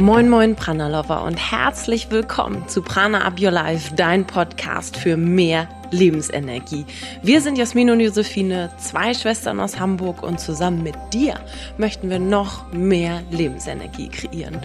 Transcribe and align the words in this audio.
Moin 0.00 0.30
Moin 0.30 0.56
Prana 0.56 0.88
Lover 0.88 1.24
und 1.24 1.36
herzlich 1.36 2.10
willkommen 2.10 2.66
zu 2.68 2.80
Prana 2.80 3.26
Up 3.26 3.38
Your 3.38 3.50
Life, 3.50 3.94
dein 3.94 4.26
Podcast 4.26 4.96
für 4.96 5.18
mehr 5.18 5.68
Lebensenergie. 5.90 6.86
Wir 7.22 7.42
sind 7.42 7.58
Jasmin 7.58 7.90
und 7.90 8.00
Josephine, 8.00 8.70
zwei 8.78 9.12
Schwestern 9.12 9.60
aus 9.60 9.78
Hamburg 9.78 10.22
und 10.22 10.40
zusammen 10.40 10.82
mit 10.82 10.94
dir 11.12 11.34
möchten 11.76 12.08
wir 12.08 12.18
noch 12.18 12.72
mehr 12.72 13.20
Lebensenergie 13.30 14.08
kreieren. 14.08 14.60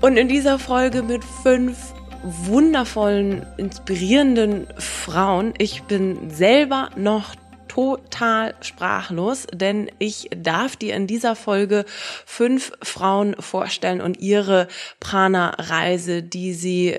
Und 0.00 0.16
in 0.16 0.28
dieser 0.28 0.60
Folge 0.60 1.02
mit 1.02 1.24
fünf 1.24 1.92
wundervollen, 2.22 3.46
inspirierenden 3.56 4.68
Frauen. 4.76 5.54
Ich 5.58 5.82
bin 5.82 6.30
selber 6.30 6.90
noch 6.94 7.34
total 7.68 8.54
sprachlos, 8.60 9.46
denn 9.52 9.90
ich 9.98 10.28
darf 10.36 10.76
dir 10.76 10.94
in 10.94 11.06
dieser 11.06 11.36
Folge 11.36 11.84
fünf 12.26 12.72
Frauen 12.82 13.36
vorstellen 13.38 14.00
und 14.00 14.18
ihre 14.20 14.68
Prana-Reise, 15.00 16.22
die 16.22 16.54
sie 16.54 16.98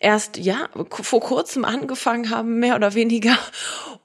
erst 0.00 0.38
ja 0.38 0.68
vor 1.02 1.20
kurzem 1.20 1.64
angefangen 1.64 2.30
haben, 2.30 2.58
mehr 2.58 2.74
oder 2.74 2.94
weniger 2.94 3.38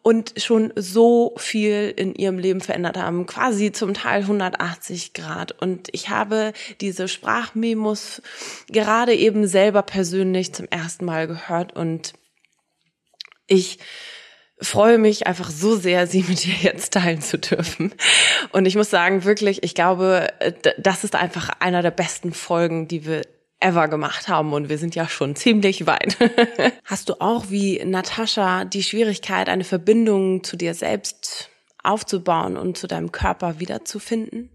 und 0.01 0.33
schon 0.37 0.71
so 0.75 1.33
viel 1.37 1.91
in 1.95 2.13
ihrem 2.13 2.37
Leben 2.37 2.61
verändert 2.61 2.97
haben, 2.97 3.25
quasi 3.25 3.71
zum 3.71 3.93
Teil 3.93 4.21
180 4.21 5.13
Grad. 5.13 5.53
Und 5.53 5.87
ich 5.93 6.09
habe 6.09 6.53
diese 6.81 7.07
Sprachmemos 7.07 8.21
gerade 8.67 9.15
eben 9.15 9.47
selber 9.47 9.81
persönlich 9.81 10.53
zum 10.53 10.67
ersten 10.69 11.05
Mal 11.05 11.27
gehört 11.27 11.75
und 11.75 12.13
ich 13.47 13.79
freue 14.61 14.97
mich 14.97 15.27
einfach 15.27 15.49
so 15.49 15.75
sehr, 15.75 16.07
sie 16.07 16.23
mit 16.27 16.43
dir 16.43 16.53
jetzt 16.61 16.93
teilen 16.93 17.21
zu 17.21 17.37
dürfen. 17.37 17.93
Und 18.51 18.65
ich 18.65 18.75
muss 18.75 18.89
sagen, 18.89 19.23
wirklich, 19.23 19.63
ich 19.63 19.75
glaube, 19.75 20.29
das 20.77 21.03
ist 21.03 21.15
einfach 21.15 21.49
einer 21.59 21.81
der 21.81 21.91
besten 21.91 22.33
Folgen, 22.33 22.87
die 22.87 23.05
wir 23.05 23.21
ever 23.59 23.87
gemacht 23.87 24.27
haben 24.27 24.53
und 24.53 24.69
wir 24.69 24.77
sind 24.77 24.95
ja 24.95 25.07
schon 25.07 25.35
ziemlich 25.35 25.87
weit. 25.87 26.17
Hast 26.83 27.09
du 27.09 27.15
auch 27.19 27.49
wie 27.49 27.83
Natascha 27.83 28.65
die 28.65 28.83
Schwierigkeit, 28.83 29.49
eine 29.49 29.63
Verbindung 29.63 30.43
zu 30.43 30.55
dir 30.55 30.73
selbst 30.73 31.49
aufzubauen 31.83 32.57
und 32.57 32.77
zu 32.77 32.87
deinem 32.87 33.11
Körper 33.11 33.59
wiederzufinden? 33.59 34.49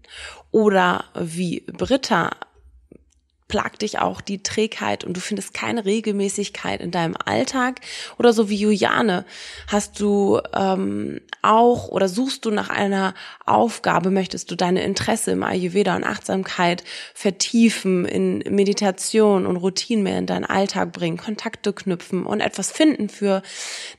Oder 0.51 1.05
wie 1.15 1.61
Britta 1.61 2.31
plagt 3.51 3.81
dich 3.81 3.99
auch 3.99 4.21
die 4.21 4.41
Trägheit 4.41 5.03
und 5.03 5.17
du 5.17 5.19
findest 5.19 5.53
keine 5.53 5.83
Regelmäßigkeit 5.83 6.79
in 6.79 6.89
deinem 6.89 7.17
Alltag. 7.25 7.81
Oder 8.17 8.31
so 8.31 8.47
wie 8.47 8.55
Juliane 8.55 9.25
hast 9.67 9.99
du 9.99 10.39
ähm, 10.55 11.19
auch 11.41 11.89
oder 11.89 12.07
suchst 12.07 12.45
du 12.45 12.51
nach 12.51 12.69
einer 12.69 13.13
Aufgabe, 13.45 14.09
möchtest 14.09 14.51
du 14.51 14.55
deine 14.55 14.83
Interesse 14.83 15.31
im 15.31 15.43
Ayurveda 15.43 15.97
und 15.97 16.05
Achtsamkeit 16.05 16.85
vertiefen, 17.13 18.05
in 18.05 18.37
Meditation 18.49 19.45
und 19.45 19.57
Routinen 19.57 20.03
mehr 20.03 20.17
in 20.17 20.27
deinen 20.27 20.45
Alltag 20.45 20.93
bringen, 20.93 21.17
Kontakte 21.17 21.73
knüpfen 21.73 22.25
und 22.25 22.39
etwas 22.39 22.71
finden 22.71 23.09
für 23.09 23.41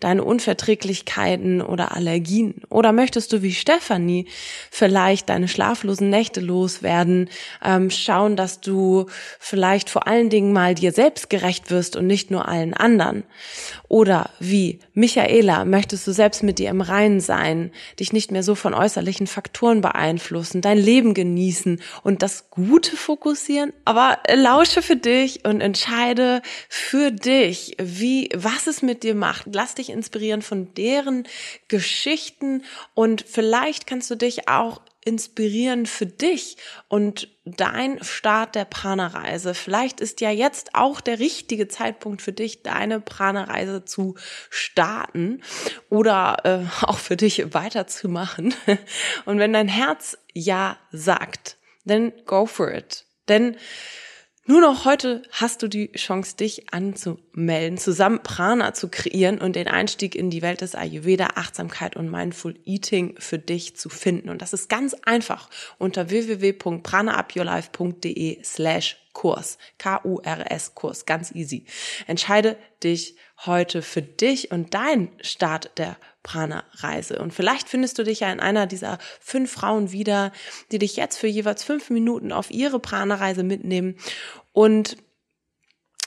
deine 0.01 0.25
Unverträglichkeiten 0.25 1.61
oder 1.61 1.95
Allergien? 1.95 2.63
Oder 2.71 2.93
möchtest 2.93 3.35
du 3.35 3.43
wie 3.43 3.53
Stefanie 3.53 4.29
vielleicht 4.71 5.29
deine 5.29 5.47
schlaflosen 5.47 6.09
Nächte 6.09 6.41
loswerden, 6.41 7.29
ähm, 7.63 7.91
schauen, 7.91 8.35
dass 8.37 8.63
du 8.63 9.11
vielleicht 9.45 9.91
vor 9.91 10.07
allen 10.07 10.31
Dingen 10.31 10.53
mal 10.53 10.77
dir 10.77 10.93
selbst 10.93 11.29
gerecht 11.29 11.73
wirst 11.73 11.97
und 11.97 12.07
nicht 12.07 12.31
nur 12.31 12.47
allen 12.47 12.75
anderen. 12.75 13.25
Oder 13.93 14.31
wie 14.39 14.79
Michaela, 14.95 15.67
möchtest 15.67 16.07
du 16.07 16.13
selbst 16.13 16.43
mit 16.43 16.59
dir 16.59 16.71
im 16.71 16.81
Reinen 16.81 17.21
sein, 17.21 17.71
dich 18.01 18.15
nicht 18.15 18.31
mehr 18.31 18.43
so 18.43 18.55
von 18.55 18.73
äußerlichen 18.73 19.27
Faktoren 19.27 19.83
beeinflussen, 19.83 20.63
dein 20.63 20.79
Leben 20.79 21.13
genießen 21.13 21.79
und 22.03 22.23
das 22.23 22.49
Gute 22.49 22.97
fokussieren, 22.97 23.75
aber 23.85 24.17
lausche 24.35 24.81
für 24.81 24.97
dich 24.97 25.45
und 25.45 25.61
entscheide 25.61 26.41
für 26.71 27.11
dich, 27.11 27.77
wie, 27.79 28.31
was 28.35 28.67
es 28.67 28.81
mit 28.81 29.03
dir 29.03 29.15
macht. 29.15 29.49
Lass 29.53 29.75
dich 29.75 29.91
inspirieren 29.91 30.41
von 30.41 30.73
deren 30.73 31.25
Geschichten 31.69 32.63
und 32.95 33.27
vielleicht 33.29 33.87
kannst 33.87 34.11
du 34.11 34.15
dich 34.15 34.49
auch 34.49 34.81
inspirieren 35.05 35.87
für 35.87 36.07
dich 36.07 36.57
und 36.89 37.29
dein 37.45 38.03
Start 38.05 38.55
der 38.55 38.65
Prana-Reise. 38.65 39.55
Vielleicht 39.55 40.01
ist 40.01 40.21
ja 40.21 40.31
jetzt 40.31 40.75
auch 40.75 41.01
der 41.01 41.19
richtige 41.19 41.67
Zeitpunkt 41.67 42.23
für 42.23 42.33
dich, 42.33 42.63
deine 42.63 43.01
Prana-Reise 43.01 43.82
zu 43.85 44.17
starten 44.51 45.43
oder 45.89 46.39
äh, 46.45 46.85
auch 46.85 46.99
für 46.99 47.17
dich 47.17 47.55
weiterzumachen. 47.55 48.55
Und 49.25 49.39
wenn 49.39 49.53
dein 49.53 49.69
Herz 49.69 50.19
ja 50.33 50.79
sagt, 50.91 51.57
then 51.87 52.13
go 52.27 52.47
for 52.47 52.73
it. 52.73 53.05
Denn 53.29 53.57
nur 54.45 54.61
noch 54.61 54.85
heute 54.85 55.23
hast 55.31 55.63
du 55.63 55.69
die 55.69 55.93
Chance, 55.93 56.37
dich 56.37 56.75
anzumelden, 56.75 57.79
zusammen 57.79 58.25
Prana 58.25 58.75
zu 58.75 58.89
kreieren 58.89 59.39
und 59.39 59.55
den 59.55 59.69
Einstieg 59.69 60.17
in 60.17 60.31
die 60.31 60.43
Welt 60.43 60.63
des 60.63 60.75
Ayurveda, 60.75 61.29
Achtsamkeit 61.37 61.95
und 61.95 62.11
Mindful 62.11 62.59
Eating 62.65 63.15
für 63.19 63.39
dich 63.39 63.77
zu 63.77 63.89
finden. 63.89 64.31
Und 64.31 64.43
das 64.43 64.53
ist 64.53 64.69
ganz 64.69 64.95
einfach 65.05 65.49
unter 65.79 66.11
www.pranaupyourlife.de 66.11 68.43
slash 68.43 68.97
Kurs. 69.13 69.59
K-U-R-S 69.79 70.75
Kurs. 70.75 71.07
Ganz 71.07 71.31
easy. 71.33 71.65
Entscheide 72.09 72.57
dich 72.83 73.15
heute 73.47 73.83
für 73.83 74.03
dich 74.03 74.51
und 74.51 74.75
dein 74.75 75.11
Start 75.21 75.71
der 75.79 75.97
Prana-Reise. 76.23 77.19
Und 77.19 77.35
vielleicht 77.35 77.69
findest 77.69 77.99
du 77.99 78.05
dich 78.05 78.21
ja 78.21 78.33
in 78.33 78.41
einer 78.41 78.67
dieser 78.67 78.99
fünf 79.21 79.53
Frauen 79.53 79.93
wieder, 79.93 80.33
die 80.71 80.79
dich 80.79 80.97
jetzt 80.97 81.19
für 81.19 81.27
jeweils 81.27 81.65
fünf 81.65 81.91
Minuten 81.91 82.33
auf 82.33 82.51
ihre 82.51 82.79
Prana-Reise 82.79 83.43
mitnehmen 83.43 83.97
und 84.53 84.97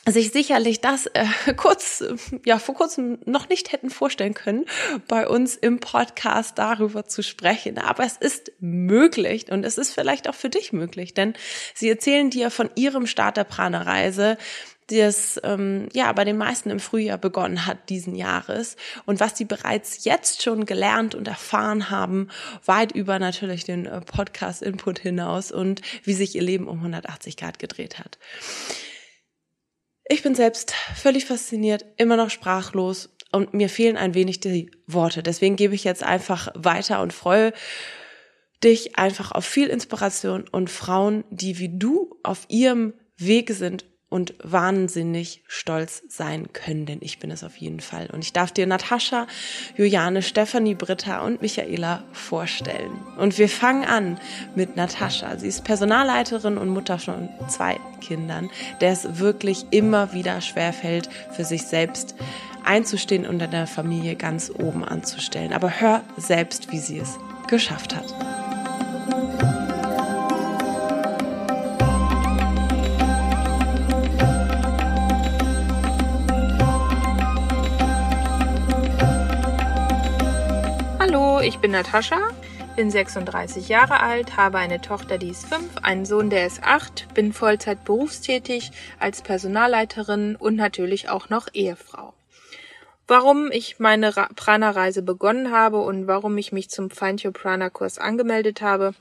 sich 0.07 0.31
sicherlich 0.31 0.81
das 0.81 1.07
äh, 1.07 1.25
kurz, 1.57 2.03
ja, 2.45 2.59
vor 2.59 2.75
kurzem 2.75 3.19
noch 3.25 3.49
nicht 3.49 3.71
hätten 3.71 3.89
vorstellen 3.89 4.33
können, 4.33 4.65
bei 5.07 5.27
uns 5.27 5.55
im 5.55 5.79
Podcast 5.79 6.57
darüber 6.57 7.05
zu 7.05 7.23
sprechen. 7.23 7.77
Aber 7.77 8.03
es 8.03 8.17
ist 8.17 8.51
möglich 8.59 9.51
und 9.51 9.65
es 9.65 9.77
ist 9.77 9.93
vielleicht 9.93 10.29
auch 10.29 10.35
für 10.35 10.49
dich 10.49 10.73
möglich, 10.73 11.13
denn 11.13 11.33
sie 11.73 11.89
erzählen 11.89 12.29
dir 12.29 12.51
von 12.51 12.69
ihrem 12.75 13.07
Start 13.07 13.37
der 13.37 13.45
Prana-Reise, 13.45 14.37
das 14.87 15.39
ähm, 15.43 15.89
ja 15.93 16.11
bei 16.13 16.23
den 16.23 16.37
meisten 16.37 16.69
im 16.69 16.79
Frühjahr 16.79 17.17
begonnen 17.17 17.65
hat 17.65 17.89
diesen 17.89 18.15
Jahres 18.15 18.75
und 19.05 19.19
was 19.19 19.37
sie 19.37 19.45
bereits 19.45 20.03
jetzt 20.03 20.43
schon 20.43 20.65
gelernt 20.65 21.15
und 21.15 21.27
erfahren 21.27 21.89
haben, 21.89 22.29
weit 22.65 22.91
über 22.91 23.17
natürlich 23.17 23.63
den 23.63 23.85
äh, 23.85 24.01
Podcast-Input 24.01 24.99
hinaus 24.99 25.51
und 25.51 25.81
wie 26.03 26.13
sich 26.13 26.35
ihr 26.35 26.43
Leben 26.43 26.67
um 26.67 26.77
180 26.77 27.37
Grad 27.37 27.57
gedreht 27.57 27.97
hat. 27.97 28.19
Ich 30.07 30.21
bin 30.21 30.35
selbst 30.35 30.73
völlig 30.95 31.25
fasziniert, 31.25 31.83
immer 31.97 32.15
noch 32.15 32.29
sprachlos 32.29 33.09
und 33.31 33.55
mir 33.55 33.69
fehlen 33.69 33.97
ein 33.97 34.13
wenig 34.13 34.39
die 34.39 34.69
Worte. 34.85 35.23
Deswegen 35.23 35.55
gebe 35.55 35.73
ich 35.73 35.83
jetzt 35.83 36.03
einfach 36.03 36.49
weiter 36.53 37.01
und 37.01 37.11
freue 37.11 37.53
dich 38.63 38.97
einfach 38.97 39.31
auf 39.31 39.45
viel 39.45 39.67
Inspiration 39.67 40.47
und 40.47 40.69
Frauen, 40.69 41.23
die 41.31 41.57
wie 41.57 41.77
du 41.77 42.19
auf 42.21 42.45
ihrem 42.49 42.93
Weg 43.17 43.49
sind 43.51 43.85
und 44.09 44.33
wahnsinnig 44.43 45.43
stolz 45.47 46.03
sein 46.07 46.53
können, 46.53 46.85
denn 46.85 46.99
ich 47.01 47.19
bin 47.19 47.31
es 47.31 47.43
auf 47.43 47.57
jeden 47.57 47.79
Fall. 47.79 48.07
Und 48.11 48.23
ich 48.23 48.33
darf 48.33 48.51
dir 48.51 48.67
Natascha, 48.67 49.27
Juliane, 49.75 50.21
Stefanie, 50.21 50.75
Britta 50.75 51.19
und 51.19 51.41
Michaela 51.41 52.03
vorstellen. 52.13 52.91
Und 53.17 53.37
wir 53.37 53.49
fangen 53.49 53.83
an 53.83 54.19
mit 54.55 54.75
Natascha. 54.75 55.37
Sie 55.37 55.47
ist 55.47 55.63
Personalleiterin 55.63 56.57
und 56.57 56.69
Mutter 56.69 56.99
von 56.99 57.29
zwei 57.47 57.79
Kindern, 57.99 58.49
der 58.79 58.91
es 58.91 59.19
wirklich 59.19 59.65
immer 59.71 60.13
wieder 60.13 60.39
schwerfällt, 60.41 61.09
für 61.31 61.43
sich 61.43 61.63
selbst 61.63 62.15
einzustehen 62.63 63.25
und 63.25 63.41
in 63.41 63.51
der 63.51 63.67
Familie 63.67 64.15
ganz 64.15 64.51
oben 64.51 64.83
anzustellen. 64.83 65.51
Aber 65.53 65.79
hör 65.79 66.03
selbst, 66.17 66.71
wie 66.71 66.79
sie 66.79 66.99
es 66.99 67.17
geschafft 67.47 67.95
hat. 67.95 68.44
Ich 81.45 81.59
bin 81.59 81.69
Natascha, 81.69 82.31
bin 82.75 82.89
36 82.89 83.69
Jahre 83.69 83.99
alt, 83.99 84.35
habe 84.35 84.57
eine 84.57 84.81
Tochter, 84.81 85.19
die 85.19 85.29
ist 85.29 85.45
5, 85.45 85.77
einen 85.83 86.03
Sohn, 86.03 86.31
der 86.31 86.47
ist 86.47 86.63
8, 86.63 87.13
bin 87.13 87.33
Vollzeit 87.33 87.85
berufstätig 87.85 88.71
als 88.99 89.21
Personalleiterin 89.21 90.35
und 90.37 90.55
natürlich 90.55 91.07
auch 91.09 91.29
noch 91.29 91.47
Ehefrau. 91.53 92.15
Warum 93.07 93.51
ich 93.51 93.77
meine 93.77 94.11
Prana-Reise 94.11 95.03
begonnen 95.03 95.51
habe 95.51 95.81
und 95.81 96.07
warum 96.07 96.35
ich 96.39 96.51
mich 96.51 96.71
zum 96.71 96.89
Find 96.89 97.23
Your 97.23 97.31
Prana-Kurs 97.31 97.99
angemeldet 97.99 98.61
habe, 98.61 98.95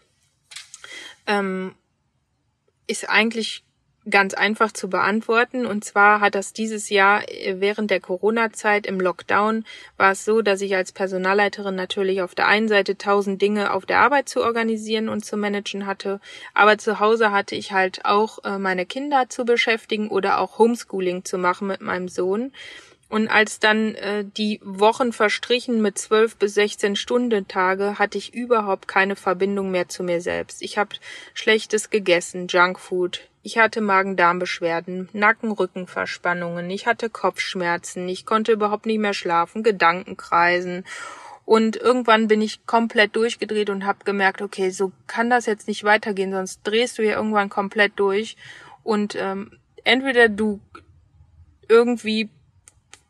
ähm, 1.26 1.74
ist 2.86 3.08
eigentlich 3.08 3.64
ganz 4.10 4.34
einfach 4.34 4.72
zu 4.72 4.90
beantworten. 4.90 5.66
Und 5.66 5.84
zwar 5.84 6.20
hat 6.20 6.34
das 6.34 6.52
dieses 6.52 6.90
Jahr 6.90 7.28
äh, 7.28 7.60
während 7.60 7.90
der 7.90 8.00
Corona-Zeit 8.00 8.86
im 8.86 9.00
Lockdown 9.00 9.64
war 9.96 10.12
es 10.12 10.24
so, 10.24 10.42
dass 10.42 10.60
ich 10.60 10.76
als 10.76 10.92
Personalleiterin 10.92 11.74
natürlich 11.74 12.20
auf 12.22 12.34
der 12.34 12.46
einen 12.46 12.68
Seite 12.68 12.98
tausend 12.98 13.40
Dinge 13.40 13.72
auf 13.72 13.86
der 13.86 14.00
Arbeit 14.00 14.28
zu 14.28 14.42
organisieren 14.42 15.08
und 15.08 15.24
zu 15.24 15.36
managen 15.36 15.86
hatte, 15.86 16.20
aber 16.52 16.78
zu 16.78 17.00
Hause 17.00 17.32
hatte 17.32 17.54
ich 17.54 17.72
halt 17.72 18.04
auch 18.04 18.44
äh, 18.44 18.58
meine 18.58 18.86
Kinder 18.86 19.28
zu 19.28 19.44
beschäftigen 19.44 20.08
oder 20.08 20.38
auch 20.38 20.58
Homeschooling 20.58 21.24
zu 21.24 21.38
machen 21.38 21.68
mit 21.68 21.80
meinem 21.80 22.08
Sohn. 22.08 22.52
Und 23.10 23.28
als 23.28 23.60
dann 23.60 23.94
äh, 23.94 24.24
die 24.24 24.60
Wochen 24.64 25.12
verstrichen 25.12 25.80
mit 25.80 25.98
zwölf 25.98 26.36
bis 26.36 26.54
sechzehn 26.54 26.96
Stunden 26.96 27.46
Tage, 27.46 27.98
hatte 27.98 28.18
ich 28.18 28.34
überhaupt 28.34 28.88
keine 28.88 29.14
Verbindung 29.14 29.70
mehr 29.70 29.88
zu 29.88 30.02
mir 30.02 30.20
selbst. 30.20 30.62
Ich 30.62 30.78
habe 30.78 30.96
schlechtes 31.32 31.90
gegessen, 31.90 32.48
Junkfood. 32.48 33.20
Ich 33.46 33.58
hatte 33.58 33.82
Magen-Darm-Beschwerden, 33.82 35.10
Nacken-Rückenverspannungen, 35.12 36.70
ich 36.70 36.86
hatte 36.86 37.10
Kopfschmerzen, 37.10 38.08
ich 38.08 38.24
konnte 38.24 38.52
überhaupt 38.52 38.86
nicht 38.86 39.00
mehr 39.00 39.12
schlafen, 39.12 39.62
Gedankenkreisen. 39.62 40.86
Und 41.44 41.76
irgendwann 41.76 42.26
bin 42.26 42.40
ich 42.40 42.64
komplett 42.64 43.14
durchgedreht 43.16 43.68
und 43.68 43.84
habe 43.84 43.98
gemerkt, 44.06 44.40
okay, 44.40 44.70
so 44.70 44.92
kann 45.06 45.28
das 45.28 45.44
jetzt 45.44 45.68
nicht 45.68 45.84
weitergehen, 45.84 46.32
sonst 46.32 46.62
drehst 46.64 46.96
du 46.96 47.02
ja 47.02 47.16
irgendwann 47.16 47.50
komplett 47.50 47.92
durch. 47.96 48.38
Und 48.82 49.14
ähm, 49.14 49.58
entweder 49.84 50.30
du 50.30 50.60
irgendwie 51.68 52.30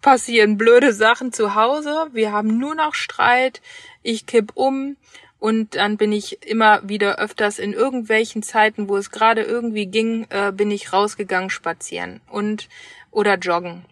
passieren 0.03 0.59
blöde 0.59 0.93
Sachen 0.93 1.33
zu 1.33 1.55
Hause, 1.55 2.09
wir 2.13 2.33
haben 2.33 2.59
nur 2.59 2.75
noch 2.75 2.95
Streit, 2.95 3.63
ich 4.03 4.27
kipp 4.27 4.51
um 4.55 4.97
und 5.39 5.77
dann 5.77 5.97
bin 5.97 6.13
ich 6.13 6.47
immer 6.47 6.81
wieder 6.89 7.19
öfters 7.19 7.59
in 7.59 7.73
irgendwelchen 7.73 8.43
Zeiten, 8.43 8.89
wo 8.89 8.97
es 8.97 9.11
gerade 9.11 9.43
irgendwie 9.43 9.87
ging, 9.87 10.27
äh, 10.31 10.53
bin 10.53 10.71
ich 10.71 10.93
rausgegangen 10.93 11.51
spazieren 11.51 12.21
und 12.31 12.69
oder 13.11 13.37
joggen. 13.37 13.85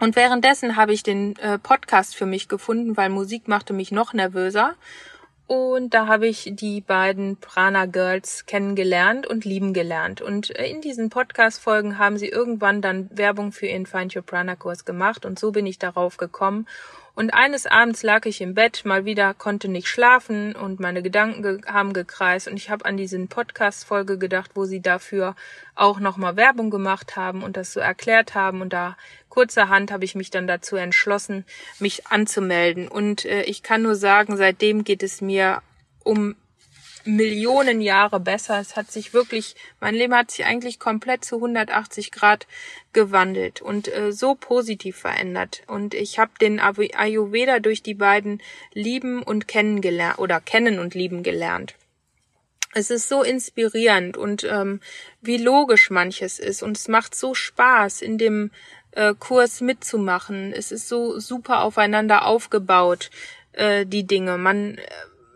Und 0.00 0.16
währenddessen 0.16 0.76
habe 0.76 0.92
ich 0.92 1.02
den 1.02 1.36
äh, 1.36 1.58
Podcast 1.58 2.16
für 2.16 2.26
mich 2.26 2.48
gefunden, 2.48 2.96
weil 2.96 3.08
Musik 3.08 3.46
machte 3.46 3.72
mich 3.72 3.92
noch 3.92 4.12
nervöser 4.12 4.74
und 5.46 5.92
da 5.92 6.06
habe 6.06 6.28
ich 6.28 6.50
die 6.54 6.80
beiden 6.80 7.36
Prana 7.36 7.84
Girls 7.84 8.46
kennengelernt 8.46 9.26
und 9.26 9.44
lieben 9.44 9.74
gelernt. 9.74 10.22
Und 10.22 10.56
äh, 10.56 10.66
in 10.66 10.80
diesen 10.80 11.10
Podcast-Folgen 11.10 11.98
haben 11.98 12.16
sie 12.16 12.28
irgendwann 12.28 12.80
dann 12.80 13.10
Werbung 13.12 13.52
für 13.52 13.66
ihren 13.66 13.84
Find 13.84 14.16
Your 14.16 14.22
Prana 14.22 14.56
Kurs 14.56 14.86
gemacht. 14.86 15.26
Und 15.26 15.38
so 15.38 15.52
bin 15.52 15.66
ich 15.66 15.78
darauf 15.78 16.16
gekommen. 16.16 16.66
Und 17.14 17.34
eines 17.34 17.66
Abends 17.66 18.02
lag 18.02 18.24
ich 18.24 18.40
im 18.40 18.54
Bett, 18.54 18.82
mal 18.84 19.04
wieder 19.04 19.34
konnte 19.34 19.68
nicht 19.68 19.86
schlafen 19.86 20.56
und 20.56 20.80
meine 20.80 21.02
Gedanken 21.02 21.42
ge 21.42 21.60
haben 21.66 21.92
gekreist. 21.92 22.48
Und 22.48 22.56
ich 22.56 22.70
habe 22.70 22.86
an 22.86 22.96
diesen 22.96 23.28
Podcast-Folge 23.28 24.16
gedacht, 24.16 24.52
wo 24.54 24.64
sie 24.64 24.80
dafür 24.80 25.36
auch 25.74 26.00
nochmal 26.00 26.36
Werbung 26.36 26.70
gemacht 26.70 27.16
haben 27.16 27.42
und 27.42 27.58
das 27.58 27.72
so 27.74 27.80
erklärt 27.80 28.34
haben. 28.34 28.62
Und 28.62 28.72
da 28.72 28.96
kurzerhand 29.28 29.92
habe 29.92 30.06
ich 30.06 30.14
mich 30.14 30.30
dann 30.30 30.46
dazu 30.46 30.76
entschlossen, 30.76 31.44
mich 31.78 32.06
anzumelden. 32.06 32.88
Und 32.88 33.26
äh, 33.26 33.42
ich 33.42 33.62
kann 33.62 33.82
nur 33.82 33.94
sagen, 33.94 34.38
seitdem 34.38 34.82
geht 34.82 35.02
es 35.02 35.20
mir 35.20 35.60
um 36.04 36.34
Millionen 37.04 37.80
Jahre 37.80 38.20
besser. 38.20 38.60
Es 38.60 38.76
hat 38.76 38.90
sich 38.90 39.12
wirklich, 39.12 39.56
mein 39.80 39.94
Leben 39.94 40.14
hat 40.14 40.30
sich 40.30 40.44
eigentlich 40.44 40.78
komplett 40.78 41.24
zu 41.24 41.36
180 41.36 42.12
Grad 42.12 42.46
gewandelt 42.92 43.62
und 43.62 43.88
äh, 43.94 44.12
so 44.12 44.34
positiv 44.34 44.96
verändert. 44.96 45.62
Und 45.66 45.94
ich 45.94 46.18
habe 46.18 46.32
den 46.40 46.60
Ayurveda 46.60 47.58
durch 47.58 47.82
die 47.82 47.94
beiden 47.94 48.42
lieben 48.72 49.22
und 49.22 49.48
kennengelernt 49.48 50.18
oder 50.18 50.40
kennen 50.40 50.78
und 50.78 50.94
lieben 50.94 51.22
gelernt. 51.22 51.74
Es 52.74 52.90
ist 52.90 53.08
so 53.08 53.22
inspirierend 53.22 54.16
und 54.16 54.44
ähm, 54.44 54.80
wie 55.20 55.36
logisch 55.36 55.90
manches 55.90 56.38
ist 56.38 56.62
und 56.62 56.78
es 56.78 56.88
macht 56.88 57.14
so 57.14 57.34
Spaß 57.34 58.00
in 58.00 58.16
dem 58.16 58.50
äh, 58.92 59.14
Kurs 59.18 59.60
mitzumachen. 59.60 60.52
Es 60.54 60.72
ist 60.72 60.88
so 60.88 61.18
super 61.18 61.62
aufeinander 61.62 62.24
aufgebaut, 62.26 63.10
äh, 63.52 63.84
die 63.84 64.06
Dinge. 64.06 64.38
Man 64.38 64.78
äh, 64.78 64.82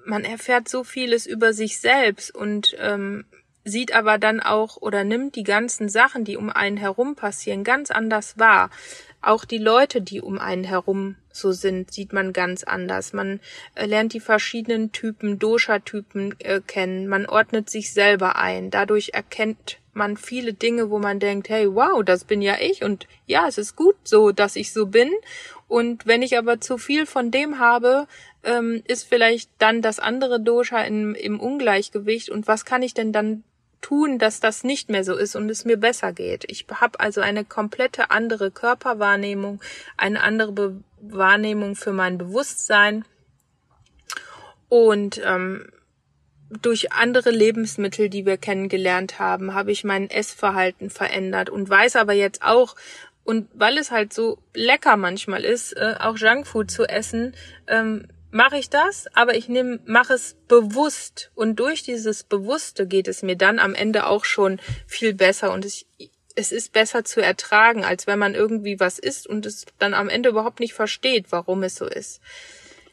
man 0.06 0.24
erfährt 0.24 0.68
so 0.68 0.84
vieles 0.84 1.26
über 1.26 1.52
sich 1.52 1.80
selbst 1.80 2.34
und 2.34 2.76
ähm, 2.78 3.24
sieht 3.64 3.92
aber 3.92 4.18
dann 4.18 4.40
auch 4.40 4.76
oder 4.76 5.04
nimmt 5.04 5.34
die 5.34 5.42
ganzen 5.42 5.88
Sachen, 5.88 6.24
die 6.24 6.36
um 6.36 6.50
einen 6.50 6.76
herum 6.76 7.16
passieren, 7.16 7.64
ganz 7.64 7.90
anders 7.90 8.38
wahr. 8.38 8.70
Auch 9.20 9.44
die 9.44 9.58
Leute, 9.58 10.00
die 10.00 10.20
um 10.20 10.38
einen 10.38 10.62
herum 10.62 11.16
so 11.32 11.50
sind, 11.50 11.92
sieht 11.92 12.12
man 12.12 12.32
ganz 12.32 12.62
anders. 12.62 13.12
Man 13.12 13.40
äh, 13.74 13.86
lernt 13.86 14.12
die 14.12 14.20
verschiedenen 14.20 14.92
Typen, 14.92 15.38
Dosha-Typen 15.40 16.36
äh, 16.38 16.60
kennen. 16.64 17.08
Man 17.08 17.26
ordnet 17.26 17.68
sich 17.68 17.92
selber 17.92 18.36
ein. 18.36 18.70
Dadurch 18.70 19.10
erkennt 19.14 19.78
man 19.96 20.16
viele 20.16 20.52
Dinge, 20.52 20.90
wo 20.90 20.98
man 20.98 21.18
denkt, 21.18 21.48
hey, 21.48 21.74
wow, 21.74 22.04
das 22.04 22.24
bin 22.24 22.42
ja 22.42 22.56
ich 22.60 22.84
und 22.84 23.08
ja, 23.26 23.48
es 23.48 23.58
ist 23.58 23.74
gut 23.74 23.96
so, 24.04 24.30
dass 24.30 24.54
ich 24.54 24.72
so 24.72 24.86
bin. 24.86 25.10
Und 25.68 26.06
wenn 26.06 26.22
ich 26.22 26.38
aber 26.38 26.60
zu 26.60 26.78
viel 26.78 27.06
von 27.06 27.30
dem 27.30 27.58
habe, 27.58 28.06
ähm, 28.44 28.82
ist 28.86 29.08
vielleicht 29.08 29.50
dann 29.58 29.82
das 29.82 29.98
andere 29.98 30.40
Dosha 30.40 30.80
in, 30.82 31.14
im 31.14 31.40
Ungleichgewicht 31.40 32.30
und 32.30 32.46
was 32.46 32.64
kann 32.64 32.82
ich 32.82 32.94
denn 32.94 33.12
dann 33.12 33.42
tun, 33.80 34.18
dass 34.18 34.40
das 34.40 34.64
nicht 34.64 34.90
mehr 34.90 35.04
so 35.04 35.14
ist 35.16 35.36
und 35.36 35.50
es 35.50 35.64
mir 35.64 35.76
besser 35.76 36.12
geht. 36.12 36.44
Ich 36.48 36.66
habe 36.72 36.98
also 37.00 37.20
eine 37.20 37.44
komplette 37.44 38.10
andere 38.10 38.50
Körperwahrnehmung, 38.50 39.60
eine 39.96 40.22
andere 40.22 40.52
Be 40.52 40.76
Wahrnehmung 40.98 41.76
für 41.76 41.92
mein 41.92 42.16
Bewusstsein 42.18 43.04
und 44.68 45.20
ähm, 45.24 45.70
durch 46.62 46.92
andere 46.92 47.30
Lebensmittel, 47.30 48.08
die 48.08 48.24
wir 48.24 48.38
kennengelernt 48.38 49.18
haben, 49.18 49.54
habe 49.54 49.72
ich 49.72 49.84
mein 49.84 50.10
Essverhalten 50.10 50.90
verändert 50.90 51.50
und 51.50 51.68
weiß 51.68 51.96
aber 51.96 52.12
jetzt 52.12 52.42
auch, 52.42 52.76
und 53.26 53.48
weil 53.54 53.76
es 53.76 53.90
halt 53.90 54.12
so 54.12 54.38
lecker 54.54 54.96
manchmal 54.96 55.44
ist, 55.44 55.72
äh, 55.72 55.96
auch 55.98 56.16
Junkfood 56.16 56.70
zu 56.70 56.84
essen, 56.84 57.34
ähm, 57.66 58.06
mache 58.30 58.56
ich 58.56 58.70
das, 58.70 59.06
aber 59.14 59.34
ich 59.34 59.48
nehme, 59.48 59.80
mache 59.84 60.14
es 60.14 60.36
bewusst 60.46 61.32
und 61.34 61.56
durch 61.56 61.82
dieses 61.82 62.22
Bewusste 62.22 62.86
geht 62.86 63.08
es 63.08 63.22
mir 63.22 63.36
dann 63.36 63.58
am 63.58 63.74
Ende 63.74 64.06
auch 64.06 64.24
schon 64.24 64.60
viel 64.86 65.12
besser 65.12 65.52
und 65.52 65.64
ich, 65.64 65.86
es 66.36 66.52
ist 66.52 66.72
besser 66.72 67.04
zu 67.04 67.20
ertragen, 67.20 67.84
als 67.84 68.06
wenn 68.06 68.18
man 68.18 68.34
irgendwie 68.34 68.78
was 68.78 68.98
isst 68.98 69.26
und 69.26 69.44
es 69.44 69.64
dann 69.78 69.94
am 69.94 70.08
Ende 70.08 70.28
überhaupt 70.28 70.60
nicht 70.60 70.74
versteht, 70.74 71.26
warum 71.30 71.62
es 71.64 71.74
so 71.74 71.86
ist. 71.86 72.20